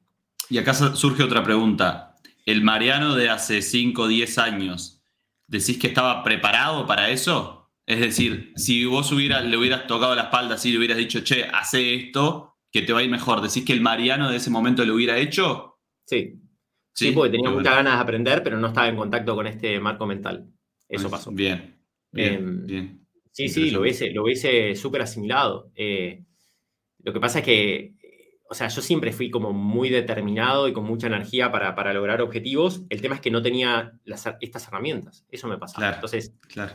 [0.51, 2.11] Y acá surge otra pregunta.
[2.45, 5.03] ¿El Mariano de hace 5 o 10 años,
[5.47, 7.70] decís que estaba preparado para eso?
[7.86, 11.95] Es decir, si vos le hubieras tocado la espalda así, le hubieras dicho, che, hace
[11.95, 14.95] esto, que te va a ir mejor, ¿decís que el Mariano de ese momento lo
[14.95, 15.78] hubiera hecho?
[16.07, 16.38] Sí.
[16.95, 20.07] Sí, porque tenía muchas ganas de aprender, pero no estaba en contacto con este marco
[20.07, 20.47] mental.
[20.88, 21.30] Eso pasó.
[21.30, 21.80] Bien.
[22.11, 22.66] Bien.
[22.68, 25.70] Em, sí, sí, lo hubiese, lo hubiese súper asimilado.
[25.74, 26.24] Eh,
[27.03, 27.95] lo que pasa es que
[28.53, 32.82] o sea, yo siempre fui como muy determinado y con mucha energía para, lograr objetivos.
[32.90, 35.24] El tema es que no tenía estas herramientas.
[35.30, 35.94] Eso me pasaba.
[35.94, 36.74] Entonces, claro.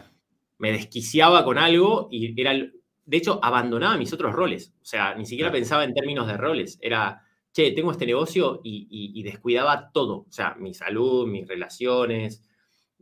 [0.58, 4.74] me desquiciaba con algo y era, de hecho, abandonaba mis otros roles.
[4.82, 6.80] O sea, ni siquiera pensaba en términos de roles.
[6.82, 7.22] Era,
[7.54, 10.26] che, tengo este negocio y, descuidaba todo.
[10.28, 12.42] O sea, mi salud, mis relaciones,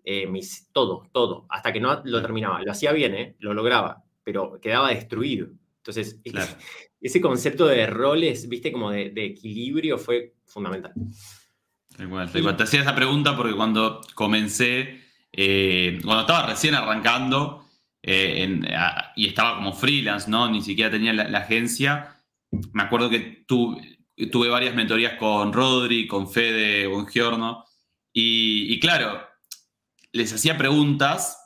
[0.03, 1.45] eh, mis, todo, todo.
[1.47, 2.61] Hasta que no lo terminaba.
[2.61, 3.35] Lo hacía bien, ¿eh?
[3.39, 5.47] lo lograba, pero quedaba destruido.
[5.77, 6.19] Entonces,
[7.01, 10.93] ese concepto de roles, viste, como de, equilibrio fue fundamental.
[11.99, 17.65] Igual, Te hacía esa pregunta porque cuando comencé, eh, cuando estaba recién arrancando
[18.01, 18.59] eh,
[19.15, 20.49] y estaba como freelance, ¿no?
[20.49, 22.21] Ni siquiera tenía la, agencia,
[22.73, 27.65] me acuerdo que tuve varias mentorías con Rodri, con Fede, con Giorno,
[28.11, 29.21] y, y claro,
[30.11, 31.44] les hacía preguntas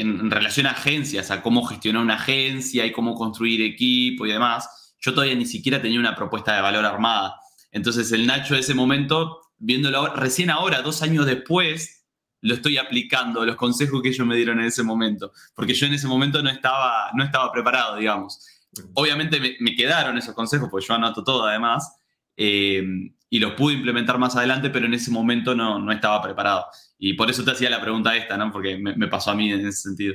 [0.00, 4.94] en, relación a agencias, a cómo gestionar una agencia y cómo construir equipo y demás.
[5.00, 7.36] yo todavía ni siquiera tenía una propuesta de valor armada.
[7.70, 12.04] Entonces el Nacho de ese momento, viéndolo recién ahora, dos años después,
[12.40, 15.94] lo estoy aplicando, los consejos que ellos me dieron en ese momento, porque yo en
[15.94, 18.46] ese momento no estaba, no estaba preparado, digamos.
[18.94, 21.96] Obviamente me, quedaron esos consejos, porque yo anoto todo además,
[22.36, 22.82] eh,
[23.30, 26.66] y los pude implementar más adelante, pero en ese momento no, no estaba preparado.
[26.98, 28.50] Y por eso te hacía la pregunta esta, ¿no?
[28.50, 30.14] Porque me, pasó a mí en ese sentido.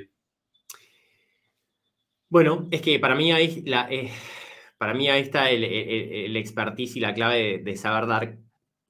[2.29, 4.11] Bueno, es que para mí ahí, la, eh,
[4.77, 8.37] para mí ahí está el, el, expertise y la clave de, saber dar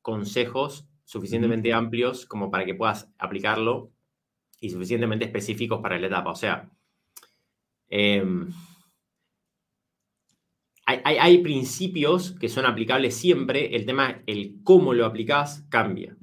[0.02, 3.92] consejos suficientemente amplios como para que puedas aplicarlo
[4.60, 6.32] y suficientemente específicos para la etapa.
[6.32, 6.70] O sea,
[7.90, 8.52] em,
[11.04, 16.16] hay, principios que son aplicables siempre, el tema, el cómo lo aplicás cambia.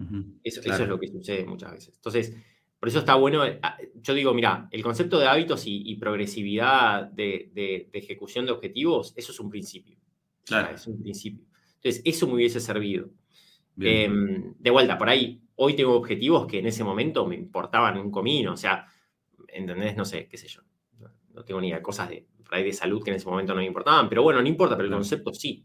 [0.42, 1.94] eso, es lo que sucede muchas veces.
[1.94, 2.36] Entonces,
[2.78, 7.10] por eso está bueno, eh, ah, yo digo, mira, el concepto de hábitos y, progresividad
[7.10, 9.96] de, ejecución de objetivos, eso es un principio.
[10.44, 10.74] Claro.
[10.74, 11.44] es un principio.
[11.76, 13.10] Entonces, eso me hubiese servido.
[13.78, 18.10] Em, de vuelta, por ahí, hoy tengo objetivos que en ese momento me importaban un
[18.10, 18.86] comino, o sea,
[19.48, 19.96] ¿entendés?
[19.96, 20.62] No sé, qué sé yo.
[21.34, 24.08] No, tengo ni idea, cosas de, de salud que en ese momento no me importaban,
[24.08, 25.64] pero bueno, no importa, pero el concepto sí.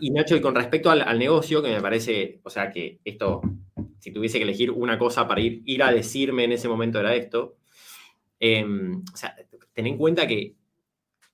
[0.00, 3.40] Y, Nacho, y con respecto al, negocio, que me parece, o sea, que esto,
[3.98, 7.14] si tuviese que elegir una cosa para ir, ir a decirme en ese momento era
[7.14, 7.56] esto,
[8.38, 9.34] em, o sea,
[9.72, 10.56] ten en cuenta que,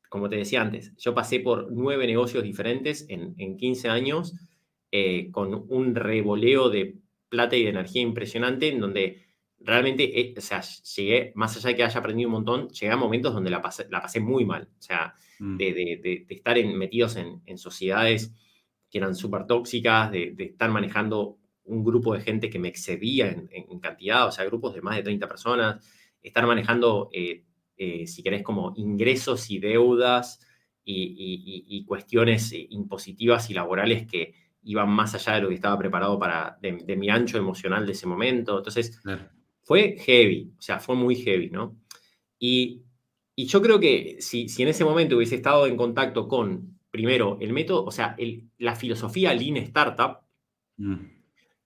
[0.09, 4.35] como te decía antes, yo pasé por nueve negocios diferentes en, en 15 años,
[4.91, 6.97] eh, con un revoleo de
[7.29, 9.28] plata y de energía impresionante, en donde
[9.61, 10.61] realmente, eh, o sea,
[10.97, 13.87] llegué, más allá de que haya aprendido un montón, llegué a momentos donde la pasé,
[13.91, 14.69] la pasé muy mal.
[14.79, 15.57] O sea, mm.
[15.57, 18.33] de, estar metidos en, sociedades
[18.91, 23.81] que eran súper tóxicas, de, estar manejando un grupo de gente que me excedía en,
[23.81, 25.87] cantidad, o sea, grupos de más de 30 personas,
[26.23, 27.45] estar manejando, eh,
[27.77, 30.41] eh, si querés, como ingresos y deudas
[30.85, 36.59] y, cuestiones impositivas y laborales que iban más allá de lo que estaba preparado para,
[36.63, 38.59] de, mi ancho emocional de ese momento.
[38.59, 39.01] Entonces,
[39.69, 41.77] fue heavy, o sea, fue muy heavy, ¿no?
[42.39, 42.85] Y,
[43.37, 47.53] yo creo que si, si, en ese momento hubiese estado en contacto con, primero, el
[47.53, 48.17] método, o sea,
[48.57, 50.21] la filosofía Lean Startup,
[50.79, 50.97] mm.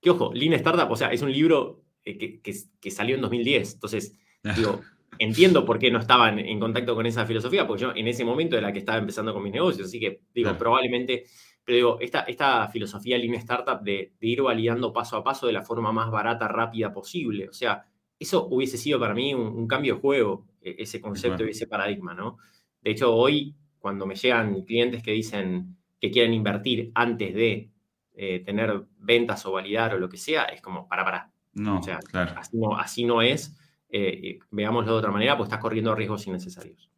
[0.00, 4.18] que ojo, Lean Startup, o sea, es un libro eh, que, salió en 2010, entonces,
[4.56, 4.80] digo,
[5.18, 8.58] entiendo por qué no estaban en contacto con esa filosofía, porque yo en ese momento
[8.58, 11.24] era la que estaba empezando con mis negocios, así que digo, probablemente,
[11.64, 15.52] pero digo, esta, esta filosofía Lean Startup de, de, ir validando paso a paso de
[15.52, 17.86] la forma más barata, rápida posible, o sea,
[18.22, 22.14] eso hubiese sido para mí un, cambio de juego, e, ese concepto y ese paradigma,
[22.14, 22.38] ¿no?
[22.80, 27.70] De hecho, hoy, cuando me llegan clientes que dicen que quieren invertir antes de
[28.14, 31.32] eh, tener ventas o validar o lo que sea, es como, para, para.
[31.54, 32.34] No, o sea, claro.
[32.78, 33.56] así, no, es.
[33.88, 36.90] Eh, veámoslo de otra manera, pues estás corriendo riesgos innecesarios.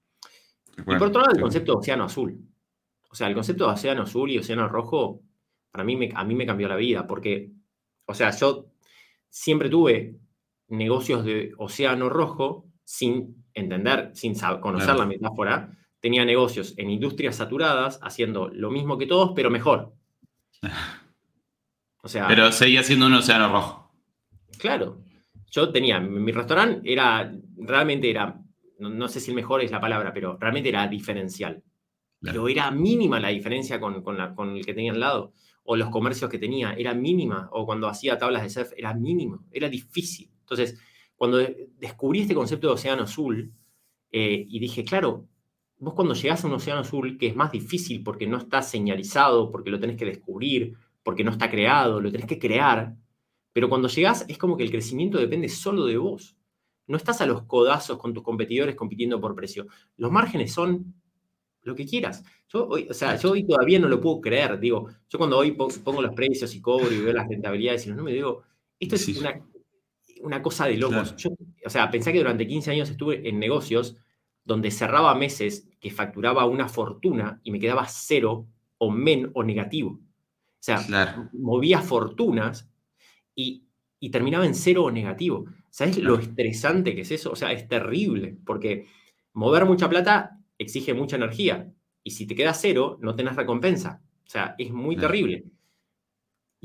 [0.79, 2.39] y por otro lado, el concepto de océano azul.
[3.11, 5.20] O sea, el concepto de océano azul y océano rojo,
[5.70, 7.51] para mí, me, a mí me cambió la vida, porque,
[8.07, 8.66] o sea, yo
[9.29, 10.16] siempre tuve
[10.68, 17.98] negocios de océano rojo sin entender, sin conocer la metáfora, tenía negocios en industrias saturadas
[18.02, 19.94] haciendo lo mismo que todos, pero mejor.
[22.02, 23.90] O sea, pero seguía siendo un océano rojo.
[24.58, 25.00] Claro.
[25.50, 28.38] Yo tenía, mi restaurante era, realmente era,
[28.78, 31.62] no, sé si el mejor es la palabra, pero realmente era diferencial.
[32.20, 35.32] Pero era mínima la diferencia con, con el que tenía al lado.
[35.62, 37.48] O los comercios que tenía, era mínima.
[37.52, 39.46] O cuando hacía tablas de surf, era mínimo.
[39.50, 40.34] Era difícil.
[40.55, 40.80] Entonces,
[41.16, 41.38] cuando
[41.78, 43.52] descubrí este concepto de océano azul
[44.11, 45.28] eh, y dije, claro,
[45.78, 49.50] vos cuando llegás a un océano azul, que es más difícil porque no está señalizado,
[49.50, 52.96] porque lo tenés que descubrir, porque no está creado, lo tenés que crear,
[53.52, 56.36] pero cuando llegás es como que el crecimiento depende solo de vos.
[56.86, 59.66] No estás a los codazos con tus competidores compitiendo por precio.
[59.96, 60.94] Los márgenes son
[61.62, 62.22] lo que quieras.
[62.48, 64.59] Yo hoy, o sea, yo hoy todavía no lo puedo creer.
[64.59, 68.02] Digo, yo cuando hoy pongo los precios y cobro y veo las rentabilidades y no
[68.02, 68.42] me digo,
[68.78, 69.40] esto es una
[70.22, 71.14] una cosa de locos.
[71.64, 73.96] o sea, pensé que durante 15 años estuve en negocios
[74.44, 78.46] donde cerraba meses que facturaba una fortuna y me quedaba cero
[78.78, 79.90] o men o negativo.
[79.92, 82.70] O sea, movía fortunas
[83.34, 83.62] y,
[84.12, 85.46] terminaba en cero o negativo.
[85.70, 87.32] ¿Sabes lo estresante que es eso?
[87.32, 88.86] O sea, es terrible, porque
[89.32, 91.72] mover mucha plata exige mucha energía.
[92.02, 94.02] Y si te queda cero, no tenés recompensa.
[94.26, 95.44] O sea, es muy terrible.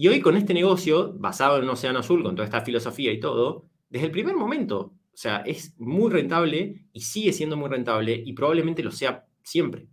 [0.02, 3.20] Y hoy con este negocio, basado en un océano azul, con toda esta filosofía y
[3.20, 8.24] todo, desde el primer momento, o sea, es muy rentable y sigue siendo muy rentable
[8.26, 9.88] y probablemente lo sea siempre.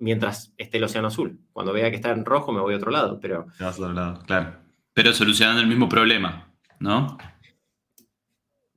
[0.00, 1.40] Mientras esté el océano azul.
[1.54, 3.46] Cuando vea que está en rojo me voy a otro lado, pero...
[3.58, 4.58] vas a otro lado, claro.
[4.92, 7.16] Pero solucionando el mismo problema, ¿no?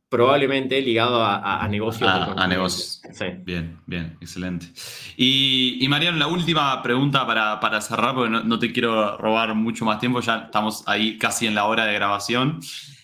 [0.10, 2.10] Probablemente ligado a, negocios.
[2.10, 3.01] A, negocios.
[3.43, 4.68] Bien, bien, excelente.
[5.16, 10.20] Y, Mariano, la última pregunta para, cerrar, porque no, te quiero robar mucho más tiempo,
[10.20, 12.60] ya estamos ahí casi en la hora de grabación,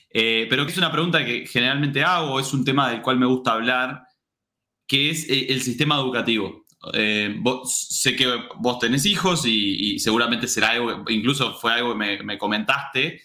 [0.10, 3.28] eh, pero que es una pregunta que generalmente hago, es un tema del cual me
[3.28, 4.02] gusta hablar,
[4.88, 6.66] que es eh, el sistema educativo.
[6.94, 8.28] Eh, sé que
[8.58, 13.22] vos tenés hijos y, seguramente será algo, incluso fue algo que me comentaste,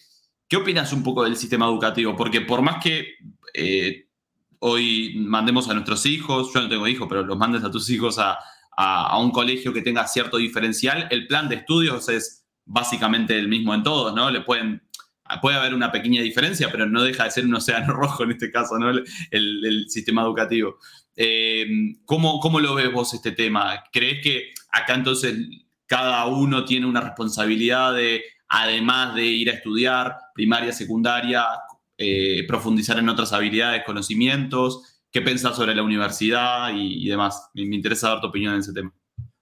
[0.51, 2.17] ¿Qué opinas un poco del sistema educativo?
[2.17, 3.15] Porque por más que
[3.55, 4.07] eh,
[4.61, 8.19] hoy mandemos a nuestros hijos, yo no tengo hijos, pero los mandes a tus hijos
[8.19, 8.39] a,
[9.19, 13.83] un colegio que tenga cierto diferencial, el plan de estudios es básicamente el mismo en
[13.83, 14.31] todos, ¿no?
[14.31, 14.83] Le pueden,
[15.43, 18.51] puede haber una pequeña diferencia, pero no deja de ser un océano rojo en este
[18.51, 18.91] caso, ¿no?
[19.31, 20.79] El, sistema educativo.
[21.15, 21.67] Eh,
[22.07, 23.85] ¿cómo, ¿Cómo lo ves vos este tema?
[23.93, 25.37] ¿Crees que acá entonces
[25.85, 31.47] cada uno tiene una responsabilidad de además de ir a estudiar primaria, secundaria,
[32.03, 37.51] eh, profundizar en otras habilidades, conocimientos, qué pensás sobre la universidad y, demás.
[37.53, 38.91] Me, interesa dar tu opinión en ese tema.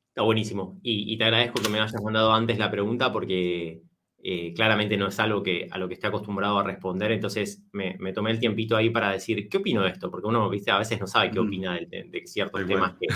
[0.09, 0.81] Está buenísimo.
[0.83, 3.83] Y, te agradezco que me hayas mandado antes la pregunta porque
[4.21, 7.13] eh, claramente no es algo que, a lo que esté acostumbrado a responder.
[7.13, 10.11] Entonces me, tomé el tiempito ahí para decir, ¿qué opino de esto?
[10.11, 11.47] Porque uno, viste, a veces no sabe qué mm.
[11.47, 13.07] opina de, ciertos temas que,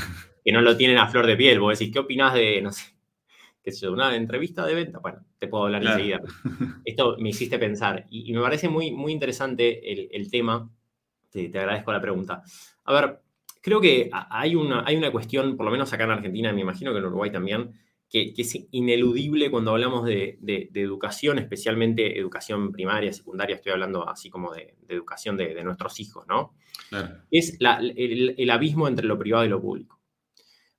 [0.44, 1.58] que, no lo tienen a flor de piel.
[1.58, 2.84] Vos decís, ¿qué opinas de, no sé,
[3.62, 6.20] que es una entrevista de venta, bueno, te puedo hablar enseguida.
[6.84, 10.68] Esto me hiciste pensar y, me parece muy, muy interesante el, tema.
[11.30, 12.42] Te, agradezco la pregunta.
[12.84, 13.20] A ver,
[13.60, 16.92] creo que hay una, hay una cuestión, por lo menos acá en Argentina, me imagino
[16.92, 17.72] que en Uruguay también,
[18.10, 20.38] que, es ineludible cuando hablamos de,
[20.74, 26.54] educación, especialmente educación primaria, secundaria, estoy hablando así como de, educación de, nuestros hijos, ¿no?
[27.30, 30.01] Es el abismo entre lo privado y lo público.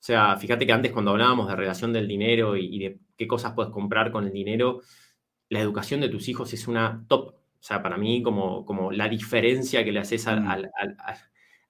[0.04, 3.54] O sea, fíjate que antes cuando hablábamos de relación del dinero y, de qué cosas
[3.54, 4.82] puedes comprar con el dinero,
[5.48, 7.30] la educación de tus hijos es una top.
[7.30, 10.70] O sea, para mí como, como la diferencia que le haces al,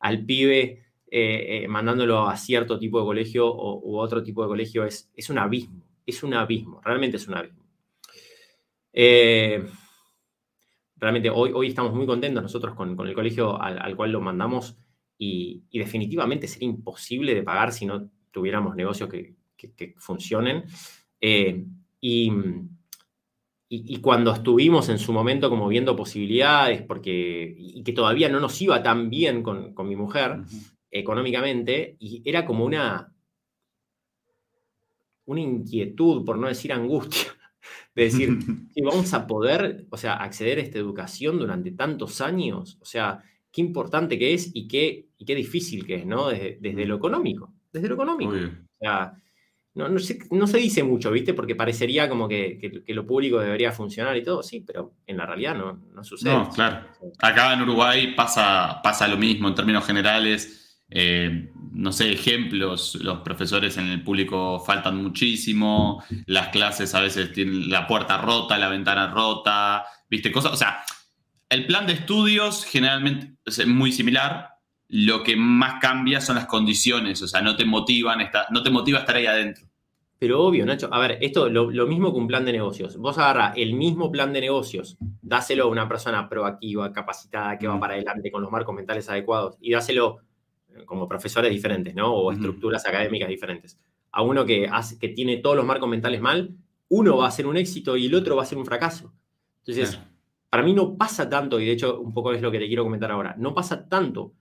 [0.01, 0.25] mm.
[0.25, 0.61] pibe
[1.11, 5.11] eh, eh, mandándolo a cierto tipo de colegio o, u otro tipo de colegio es,
[5.15, 5.85] es un abismo.
[6.03, 7.63] Es un abismo, realmente es un abismo.
[8.93, 9.63] Eh,
[10.95, 14.75] realmente hoy, hoy estamos muy contentos nosotros con, el colegio al, cual lo mandamos
[15.19, 19.35] y, y, definitivamente sería imposible de pagar si no tuviéramos negocios que,
[19.95, 20.65] funcionen.
[21.21, 21.63] Eh,
[22.01, 22.29] y,
[23.69, 28.61] y, cuando estuvimos en su momento como viendo posibilidades, porque, y que todavía no nos
[28.61, 30.41] iba tan bien con, mi mujer
[30.91, 33.15] económicamente, y era como una,
[35.25, 37.31] una inquietud, por no decir angustia,
[37.95, 38.37] de decir,
[38.83, 43.61] vamos a poder, o sea, acceder a esta educación durante tantos años, o sea, qué
[43.61, 46.27] importante que es y qué, y qué difícil que es, ¿no?
[46.27, 48.31] desde lo económico desde lo económico.
[48.31, 49.13] O sea,
[49.75, 51.33] no, se, dice mucho, ¿viste?
[51.33, 55.55] Porque parecería como que, lo público debería funcionar y todo, sí, pero en la realidad
[55.55, 56.31] no, sucede.
[56.31, 56.85] No, claro.
[57.17, 60.83] Acá en Uruguay pasa, pasa lo mismo en términos generales.
[60.91, 67.33] Eh, no sé, ejemplos, los profesores en el público faltan muchísimo, las clases a veces
[67.33, 70.31] tienen la puerta rota, la ventana rota, ¿viste?
[70.31, 70.83] Cosas, o sea,
[71.49, 74.49] el plan de estudios generalmente es muy similar,
[74.95, 78.99] lo que más cambia son las condiciones, o sea, no te motivan, no te motiva
[78.99, 79.65] estar ahí adentro.
[80.19, 82.95] Pero obvio, Nacho, a ver, esto lo, lo mismo que un plan de negocios.
[82.97, 87.79] Vos agarrás el mismo plan de negocios, dáselo a una persona proactiva, capacitada, que va
[87.79, 90.19] para adelante con los marcos mentales adecuados y dáselo
[90.69, 92.13] eh, como profesores diferentes, ¿no?
[92.13, 93.79] O estructuras académicas diferentes.
[94.11, 96.55] A uno que, hace, que tiene todos los marcos mentales mal,
[96.89, 99.11] uno va a ser un éxito y el otro va a ser un fracaso.
[99.65, 99.99] Entonces,
[100.51, 102.83] para mí no pasa tanto, y de hecho un poco es lo que te quiero
[102.83, 104.33] comentar ahora, no pasa tanto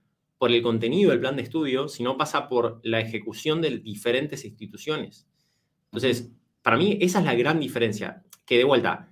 [0.43, 5.25] por el contenido del plan de estudio, sino pasa por la ejecución de diferentes instituciones.
[5.85, 9.07] Entonces, para mí esa es la gran diferencia, que de vuelta,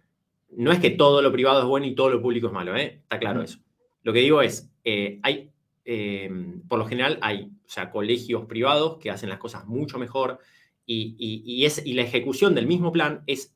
[0.50, 3.00] no es que todo lo privado es bueno y todo lo público es malo, ¿eh?
[3.04, 3.60] está claro eso.
[4.04, 5.50] Lo que digo es, eh, hay,
[5.86, 10.40] em, por lo general hay o sea, colegios privados que hacen las cosas mucho mejor
[10.86, 13.56] y, es, y la ejecución del mismo plan es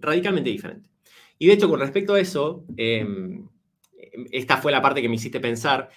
[0.00, 0.90] radicalmente diferente.
[1.38, 3.46] Y de hecho, con respecto a eso, em,
[4.32, 5.88] esta fue la parte que me hiciste pensar,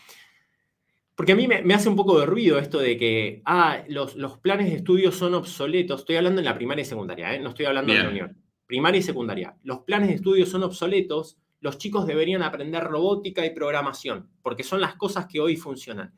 [1.15, 4.69] porque a mí me, hace un poco de ruido esto de que, ah, los, planes
[4.69, 6.01] de estudio son obsoletos.
[6.01, 7.39] Estoy hablando en la primaria y secundaria, ¿eh?
[7.39, 8.37] no estoy hablando de la unión.
[8.67, 9.55] Primaria y secundaria.
[9.63, 11.37] Los planes de estudio son obsoletos.
[11.61, 16.13] Los chicos deberían aprender robótica y programación, porque son las cosas que hoy funcionan.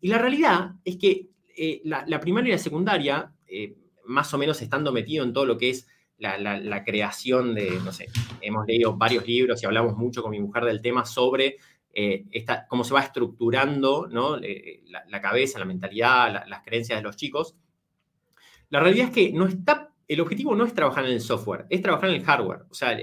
[0.00, 3.76] Y la realidad es que eh, la, primaria y la secundaria, eh,
[4.06, 5.86] más o menos estando metido en todo lo que es
[6.16, 8.06] la, la, creación de, no sé,
[8.40, 11.58] hemos leído varios libros y hablamos mucho con mi mujer del tema sobre
[12.00, 14.36] eh, cómo se va estructurando ¿no?
[14.36, 17.56] la, cabeza, la mentalidad, las creencias de los chicos.
[18.70, 21.82] La realidad es que no está, el objetivo no es trabajar en el software, es
[21.82, 22.96] trabajar en el hardware, o sea,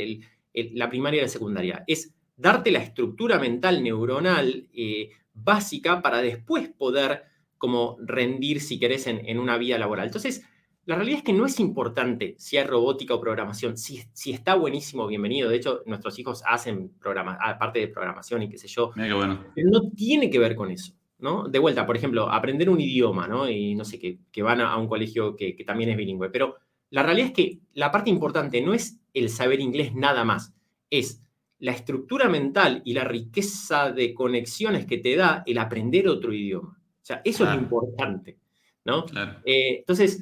[0.54, 1.84] la primaria y la secundaria.
[1.88, 7.26] Es darte la estructura mental neuronal eh, básica para después poder
[7.58, 10.06] como rendir, si querés, en, una vida laboral.
[10.06, 10.48] Entonces,
[10.86, 13.78] la realidad es que no es importante si hay robótica o programación.
[13.78, 15.50] Si, si está buenísimo, bienvenido.
[15.50, 18.92] De hecho, nuestros hijos hacen programa, aparte de programación y qué sé yo.
[18.96, 19.44] bueno.
[19.56, 20.94] no tiene que ver con eso.
[21.18, 21.48] ¿no?
[21.48, 23.50] De vuelta, por ejemplo, aprender un idioma, ¿no?
[23.50, 26.30] Y no sé, que, que van a, un colegio que, que también es bilingüe.
[26.30, 26.58] Pero
[26.92, 30.54] la realidad es que la parte importante no es el saber inglés nada más,
[30.90, 31.24] es
[31.60, 36.78] la estructura mental y la riqueza de conexiones que te da el aprender otro idioma.
[36.78, 38.38] O sea, eso es lo importante,
[38.84, 39.06] ¿no?
[39.46, 40.22] Eh, entonces,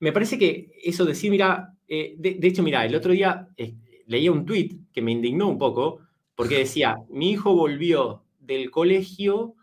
[0.00, 3.74] me parece que eso decir, mira, eh, de, hecho, mira, el otro día eh,
[4.06, 6.00] leía un tweet que me indignó un poco,
[6.34, 9.54] porque decía, mi hijo volvió del colegio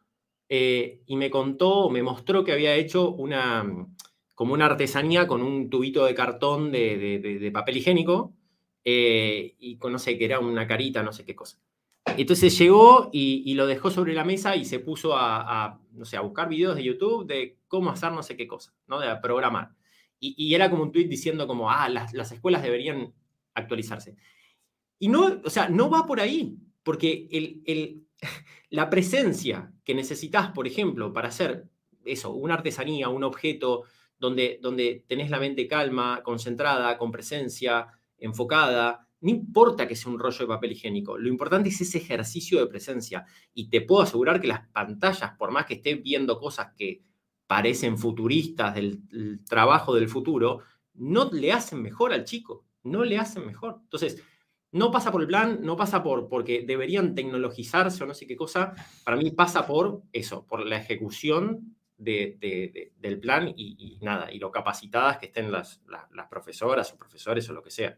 [0.54, 3.88] y me contó, me mostró que había hecho una,
[4.36, 8.34] como una artesanía con un tubito de cartón de, papel higiénico
[8.84, 11.58] y con, no sé, que era una carita, no sé qué cosa.
[12.06, 16.22] Entonces llegó y, lo dejó sobre la mesa y se puso a, no sé, a
[16.22, 19.00] buscar videos de YouTube de cómo hacer no sé qué cosa, ¿no?
[19.00, 19.72] De programar.
[20.24, 23.12] Y, era como un tweet diciendo como, ah, las, escuelas deberían
[23.56, 24.16] actualizarse.
[25.00, 28.06] Y no, o sea, no va por ahí, porque el,
[28.70, 31.68] la presencia que necesitas, por ejemplo, para hacer
[32.06, 33.84] eso, una artesanía, un objeto
[34.20, 37.88] donde, donde tenés la mente calma, concentrada, con presencia,
[38.20, 42.60] enfocada, no importa que sea un rollo de papel higiénico, lo importante es ese ejercicio
[42.60, 43.26] de presencia.
[43.54, 47.04] Y te puedo asegurar que las pantallas, por más que estén viendo cosas que
[47.52, 49.02] parecen futuristas del,
[49.44, 50.62] trabajo del futuro,
[50.94, 53.80] no le hacen mejor al chico, no le hacen mejor.
[53.84, 54.24] Entonces,
[54.72, 58.38] no pasa por el plan, no pasa por porque deberían tecnologizarse o no sé qué
[58.38, 58.74] cosa,
[59.04, 65.18] para mí pasa por eso, por la ejecución del plan y, nada, y lo capacitadas
[65.18, 65.82] que estén las,
[66.30, 67.98] profesoras o profesores o lo que sea.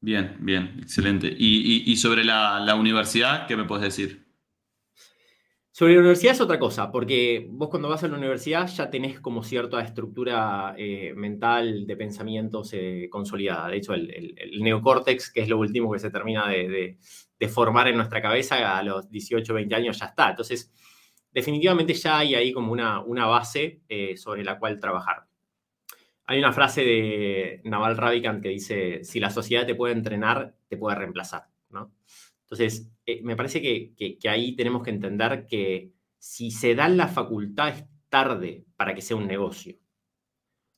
[0.00, 1.30] Bien, bien, excelente.
[1.38, 4.27] ¿Y, sobre la, universidad, qué me puedes decir?
[5.78, 9.20] Sobre la universidad es otra cosa, porque vos cuando vas a la universidad ya tenés
[9.20, 13.68] como cierta estructura eh, mental de pensamientos eh, consolidada.
[13.68, 16.98] De hecho, el, neocórtex, que es lo último que se termina de,
[17.48, 20.30] formar en nuestra cabeza a los 18, 20 años, ya está.
[20.30, 20.72] Entonces,
[21.30, 25.26] definitivamente ya hay ahí como una, base eh, sobre la cual trabajar.
[26.24, 30.76] Hay una frase de Naval Ravikant que dice, si la sociedad te puede entrenar, te
[30.76, 31.44] puede reemplazar.
[32.50, 37.84] Entonces, eh, me parece que, ahí tenemos que entender que si se dan las facultades
[38.08, 39.76] tarde para que sea un negocio,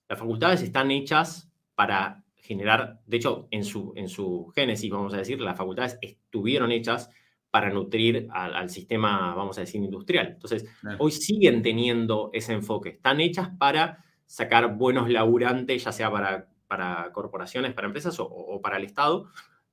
[0.09, 5.19] las facultades están hechas para generar, de hecho, en su, en su génesis, vamos a
[5.19, 7.09] decir, las facultades estuvieron hechas
[7.51, 10.29] para nutrir al, sistema, vamos a decir, industrial.
[10.29, 10.67] Entonces,
[10.99, 17.11] hoy siguen teniendo ese enfoque, están hechas para sacar buenos laburantes, ya sea para, para
[17.13, 19.29] corporaciones, para empresas o, para el Estado,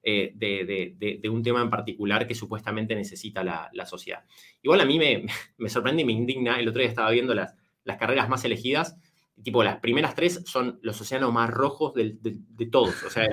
[0.10, 4.24] eh, de, un tema en particular que supuestamente necesita la, sociedad.
[4.62, 5.26] Igual a mí me,
[5.58, 8.98] me, sorprende y me indigna, el otro día estaba viendo las, las carreras más elegidas,
[9.44, 13.28] tipo las primeras tres son los océanos más rojos de, todos, o sea,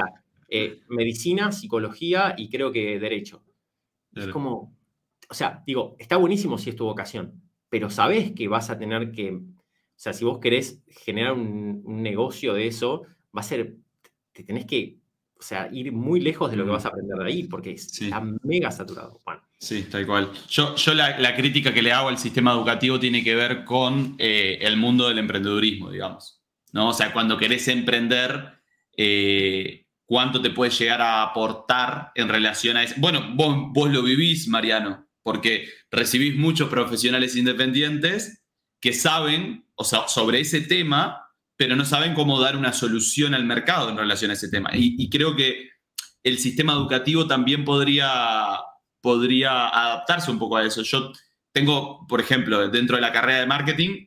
[0.48, 3.44] eh, medicina, psicología y creo que derecho.
[4.12, 4.76] Es como,
[5.28, 9.12] o sea, digo, está buenísimo si es tu vocación, pero sabes que vas a tener
[9.12, 9.40] que
[9.96, 13.02] o sea, si vos querés generar un, negocio de eso,
[13.36, 13.76] va a ser,
[14.32, 14.98] te tenés que,
[15.44, 18.22] o sea, ir muy lejos de lo que vas a aprender de ahí, porque está
[18.44, 19.20] mega saturado.
[19.26, 19.42] Bueno.
[19.58, 20.30] Sí, tal cual.
[20.48, 24.56] Yo, yo la, crítica que le hago al sistema educativo tiene que ver con eh,
[24.62, 26.42] el mundo del emprendedurismo, digamos.
[26.72, 26.88] ¿no?
[26.88, 28.54] O sea, cuando querés emprender,
[28.96, 32.94] eh, ¿cuánto te puede llegar a aportar en relación a eso?
[32.96, 38.46] Bueno, vos, vos lo vivís, Mariano, porque recibís muchos profesionales independientes
[38.80, 41.23] que saben o sea, sobre ese tema,
[41.56, 44.70] pero no saben cómo dar una solución al mercado en relación a ese tema.
[44.72, 45.70] Y, creo que
[46.22, 48.58] el sistema educativo también podría,
[49.00, 50.82] podría adaptarse un poco a eso.
[50.82, 51.12] Yo
[51.52, 54.06] tengo, por ejemplo, dentro de la carrera de marketing,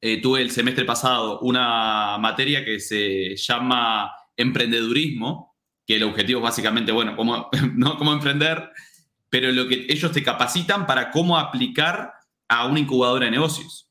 [0.00, 6.44] eh, tuve el semestre pasado una materia que se llama emprendedurismo, que el objetivo es
[6.44, 7.98] básicamente, bueno, cómo, ¿no?
[7.98, 8.70] cómo emprender,
[9.28, 12.12] pero lo que ellos te capacitan para cómo aplicar
[12.48, 13.90] a una incubadora de negocios.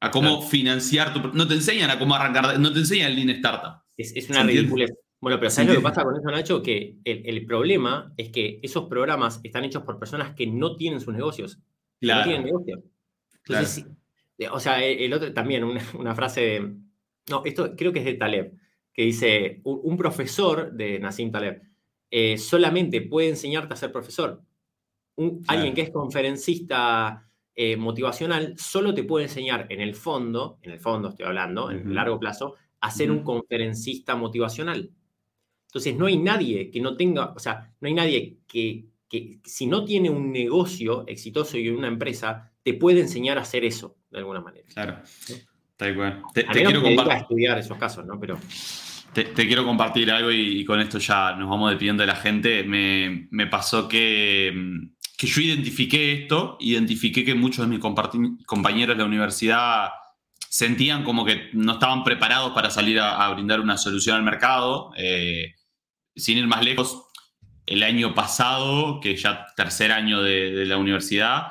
[0.00, 1.32] A cómo financiar tu...
[1.32, 3.82] No te enseñan a cómo arrancar, no te enseñan el Lean Startup.
[3.96, 4.86] Es, una ridícula.
[5.20, 6.62] Bueno, pero ¿sabes lo que pasa con eso, Nacho?
[6.62, 11.14] Que el, problema es que esos programas están hechos por personas que no tienen sus
[11.14, 11.58] negocios.
[12.00, 12.20] Claro.
[12.20, 12.82] No tienen negocio.
[13.46, 13.86] Entonces,
[14.50, 16.76] o sea, el otro también, una, frase de...
[17.30, 18.52] No, esto creo que es de Taleb,
[18.92, 21.62] que dice, un, profesor de Nassim Taleb
[22.10, 24.42] eh, solamente puede enseñarte a ser profesor.
[25.48, 27.25] Alguien que es conferencista
[27.56, 31.88] eh, motivacional solo te puede enseñar en el fondo, en el fondo estoy hablando, en
[31.88, 34.90] el largo plazo, a ser un conferencista motivacional.
[35.66, 39.66] Entonces, no hay nadie que no tenga, o sea, no hay nadie que que si
[39.66, 44.18] no tiene un negocio exitoso y una empresa, te puede enseñar a hacer eso de
[44.18, 44.66] alguna manera.
[44.72, 45.02] Claro.
[45.04, 46.22] Está igual.
[46.34, 47.16] Te, quiero compartir.
[47.16, 48.18] estudiar esos casos, ¿no?
[48.18, 48.38] Pero.
[49.12, 52.64] Te, quiero compartir algo y, con esto ya nos vamos despidiendo de la gente.
[52.64, 54.52] Me, pasó que,
[55.16, 57.78] que, yo identifiqué esto, identifiqué que muchos de
[58.18, 59.88] mis compañeros de la universidad
[60.48, 64.92] sentían como que no estaban preparados para salir a, brindar una solución al mercado.
[64.96, 65.54] Eh,
[66.14, 67.02] sin ir más lejos,
[67.66, 71.48] el año pasado, que ya tercer año de, la universidad,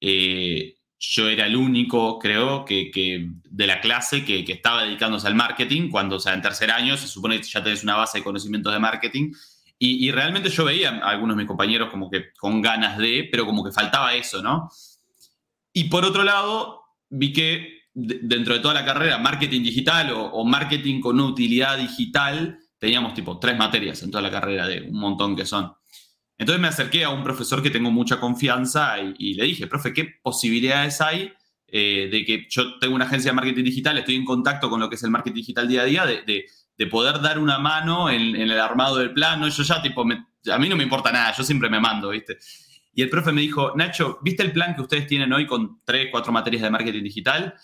[0.00, 5.90] eh, yo era el único, creo, que, de la clase que, estaba dedicándose al marketing,
[5.90, 8.72] cuando, o sea, en tercer año se supone que ya tenés una base de conocimientos
[8.72, 9.32] de marketing.
[9.86, 13.44] Y, realmente yo veía a algunos de mis compañeros como que con ganas de, pero
[13.44, 14.70] como que faltaba eso, ¿no?
[15.72, 20.44] Y por otro lado, vi que dentro de toda la carrera, marketing digital o, o
[20.44, 25.36] marketing con utilidad digital, teníamos tipo tres materias en toda la carrera de un montón
[25.36, 25.72] que son.
[26.36, 30.16] Entonces me acerqué a un profesor que tengo mucha confianza y, le dije, profe, ¿qué
[30.22, 31.32] posibilidades hay
[31.68, 34.88] eh, de que yo tengo una agencia de marketing digital, estoy en contacto con lo
[34.88, 36.46] que es el marketing digital día a día, de,
[36.90, 39.48] poder dar una mano en, el armado del plano?
[39.48, 42.38] Yo ya, tipo, a mí no me importa nada, yo siempre me mando, ¿viste?
[42.92, 46.08] Y el profe me dijo, Nacho, ¿viste el plan que ustedes tienen hoy con tres,
[46.10, 47.54] cuatro materias de marketing digital?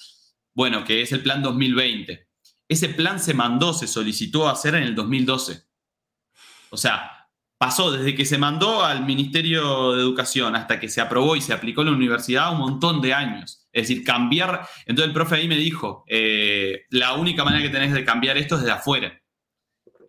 [0.55, 2.29] Bueno, que es el plan 2020.
[2.69, 5.63] Ese plan se mandó, se solicitó hacer en el 2012.
[6.71, 7.29] O sea,
[7.59, 11.53] pasó desde que se mandó al Ministerio de Educación hasta que se aprobó y se
[11.53, 13.60] aplicó en la universidad un montón de años.
[13.73, 14.67] Es decir, cambiar.
[14.87, 18.57] Entonces el profe ahí me dijo: eh, la única manera que tenés de cambiar esto
[18.57, 19.21] es desde afuera.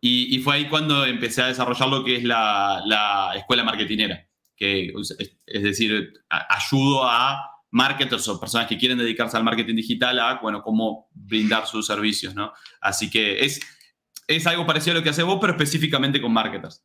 [0.04, 4.28] Y, fue ahí cuando empecé a desarrollar lo que es la, escuela marketinera.
[4.56, 4.92] Que,
[5.46, 10.62] es decir, ayudo a marketers o personas que quieren dedicarse al marketing digital a, bueno,
[10.64, 12.52] cómo brindar sus servicios, ¿no?
[12.82, 13.60] Así que es,
[14.28, 16.84] es algo parecido a lo que hace vos, pero específicamente con marketers.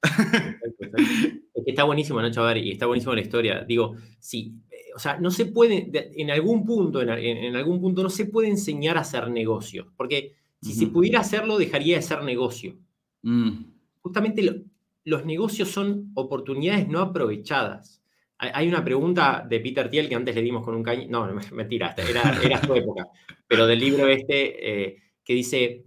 [1.66, 3.64] Está buenísimo, Nacho, a ver, y está buenísimo la historia.
[3.66, 4.52] Digo, eh,
[4.96, 8.96] o sea, no se puede, en algún punto, en, algún punto no se puede enseñar
[8.96, 10.32] a hacer negocio, porque
[10.62, 12.78] si se pudiera hacerlo, dejaría de ser negocio.
[13.20, 13.64] Mm.
[13.98, 14.64] Justamente
[15.04, 18.02] los negocios son oportunidades no aprovechadas.
[18.38, 21.06] Hay una pregunta de Peter Thiel que antes le dimos con un caño.
[21.10, 23.06] No, mentira, era, era su época.
[23.46, 25.84] Pero del libro este eh, que dice: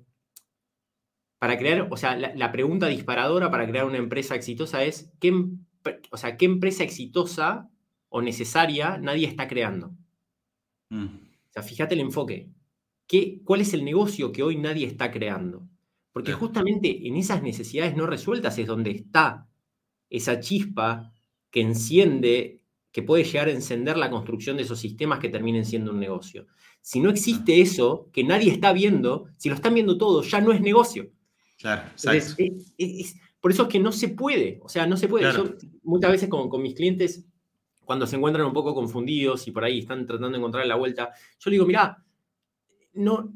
[1.40, 5.34] para crear, o sea, la, pregunta disparadora para crear una empresa exitosa es: ¿qué,
[6.12, 7.70] o sea, ¿qué empresa exitosa
[8.10, 9.96] o necesaria nadie está creando?
[10.90, 11.06] Mm.
[11.06, 12.50] O sea, fíjate el enfoque.
[13.08, 15.68] ¿Qué, ¿Cuál es el negocio que hoy nadie está creando?
[16.12, 19.48] Porque justamente en esas necesidades no resueltas es donde está
[20.10, 21.14] esa chispa
[21.52, 25.92] que enciende, que puede llegar a encender la construcción de esos sistemas que terminen siendo
[25.92, 26.48] un negocio.
[26.82, 30.52] Si no existe eso, que nadie está viendo, si lo están viendo todos, ya no
[30.52, 31.12] es negocio.
[31.58, 31.84] Claro,
[33.42, 35.32] por eso es que no se puede, o sea, no se puede.
[35.34, 37.26] Yo muchas veces con, con mis clientes,
[37.90, 41.12] cuando se encuentran un poco confundidos y por ahí están tratando de encontrar la vuelta,
[41.40, 42.06] yo le digo, mira,
[42.94, 43.34] no,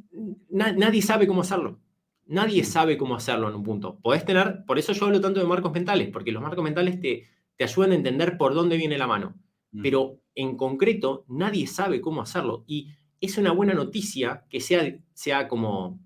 [0.52, 1.80] nadie sabe cómo hacerlo.
[2.28, 3.98] Nadie sabe cómo hacerlo en un punto.
[4.00, 7.24] Podés tener, por eso yo hablo tanto de marcos mentales, porque los marcos mentales te,
[7.58, 9.34] te ayudan a entender por dónde viene la mano.
[9.72, 9.82] Mm.
[9.82, 12.64] Pero en concreto, nadie sabe cómo hacerlo.
[12.68, 12.90] Y
[13.20, 16.00] es una buena noticia que sea, sea como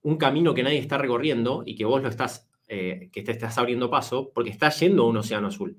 [0.00, 3.58] un camino que nadie está recorriendo y que vos lo estás, eh, que te estás
[3.58, 5.76] abriendo paso, porque estás yendo a un océano azul.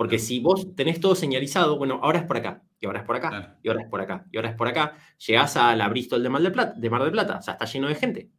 [0.00, 3.16] Porque si vos tenés todo señalizado, bueno, ahora es por acá, y ahora es por
[3.16, 4.96] acá, y ahora es por acá, y ahora es por acá,
[5.26, 7.66] llegás a la Bristol de Mar del Plata, de Mar del Plata, o sea, está
[7.66, 8.30] lleno de gente.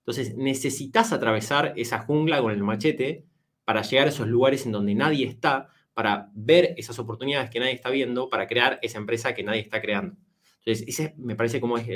[0.00, 3.24] Entonces, necesitas atravesar esa jungla con el machete
[3.64, 7.74] para llegar a esos lugares en donde nadie está, para ver esas oportunidades que nadie
[7.74, 10.16] está viendo, para crear esa empresa que nadie está creando.
[10.64, 11.86] Entonces, ese me parece como es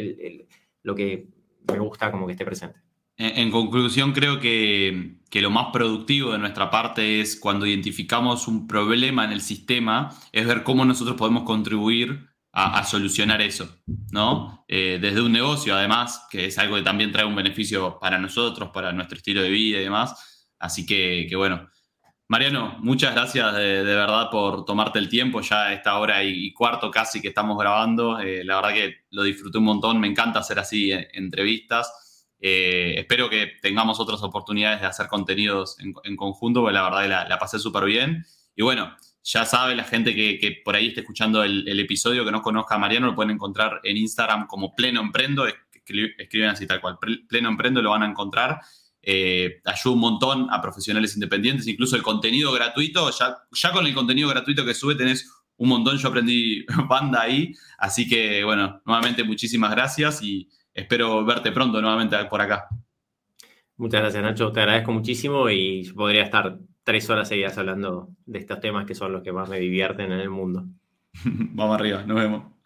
[0.84, 1.26] lo que
[1.72, 2.78] me gusta como que esté presente.
[3.22, 9.26] En, conclusión, creo que, lo más productivo de nuestra parte es cuando identificamos un problema
[9.26, 13.76] en el sistema, es ver cómo nosotros podemos contribuir a, solucionar eso,
[14.10, 14.64] ¿no?
[14.68, 18.70] Eh, desde un negocio, además, que es algo que también trae un beneficio para nosotros,
[18.72, 20.48] para nuestro estilo de vida y demás.
[20.58, 21.68] Así que, bueno.
[22.28, 26.90] Mariano, muchas gracias de, verdad por tomarte el tiempo, ya a esta hora y, cuarto
[26.90, 28.18] casi que estamos grabando.
[28.18, 31.99] Eh, la verdad que lo disfruté un montón, me encanta hacer así eh, entrevistas.
[32.40, 37.38] Eh, espero que tengamos otras oportunidades de hacer contenidos en, conjunto, porque la verdad la,
[37.38, 38.24] pasé súper bien.
[38.56, 42.42] Y bueno, ya sabe la gente que, por ahí esté escuchando el, episodio, que no
[42.42, 45.46] conozca a Mariano, lo pueden encontrar en Instagram como Pleno Emprendo,
[46.16, 46.98] escriben así tal cual,
[47.28, 48.60] Pleno Emprendo lo van a encontrar.
[49.02, 53.94] Eh, ayuda un montón a profesionales independientes, incluso el contenido gratuito, ya, ya con el
[53.94, 59.24] contenido gratuito que sube tenés un montón, yo aprendí banda ahí, así que bueno, nuevamente
[59.24, 62.68] muchísimas gracias y espero verte pronto nuevamente por acá.
[63.76, 68.60] Muchas gracias Nacho, te agradezco muchísimo y podría estar tres horas seguidas hablando de estos
[68.60, 70.66] temas que son los que más me divierten en el mundo.
[71.24, 72.59] Vamos arriba, nos vemos.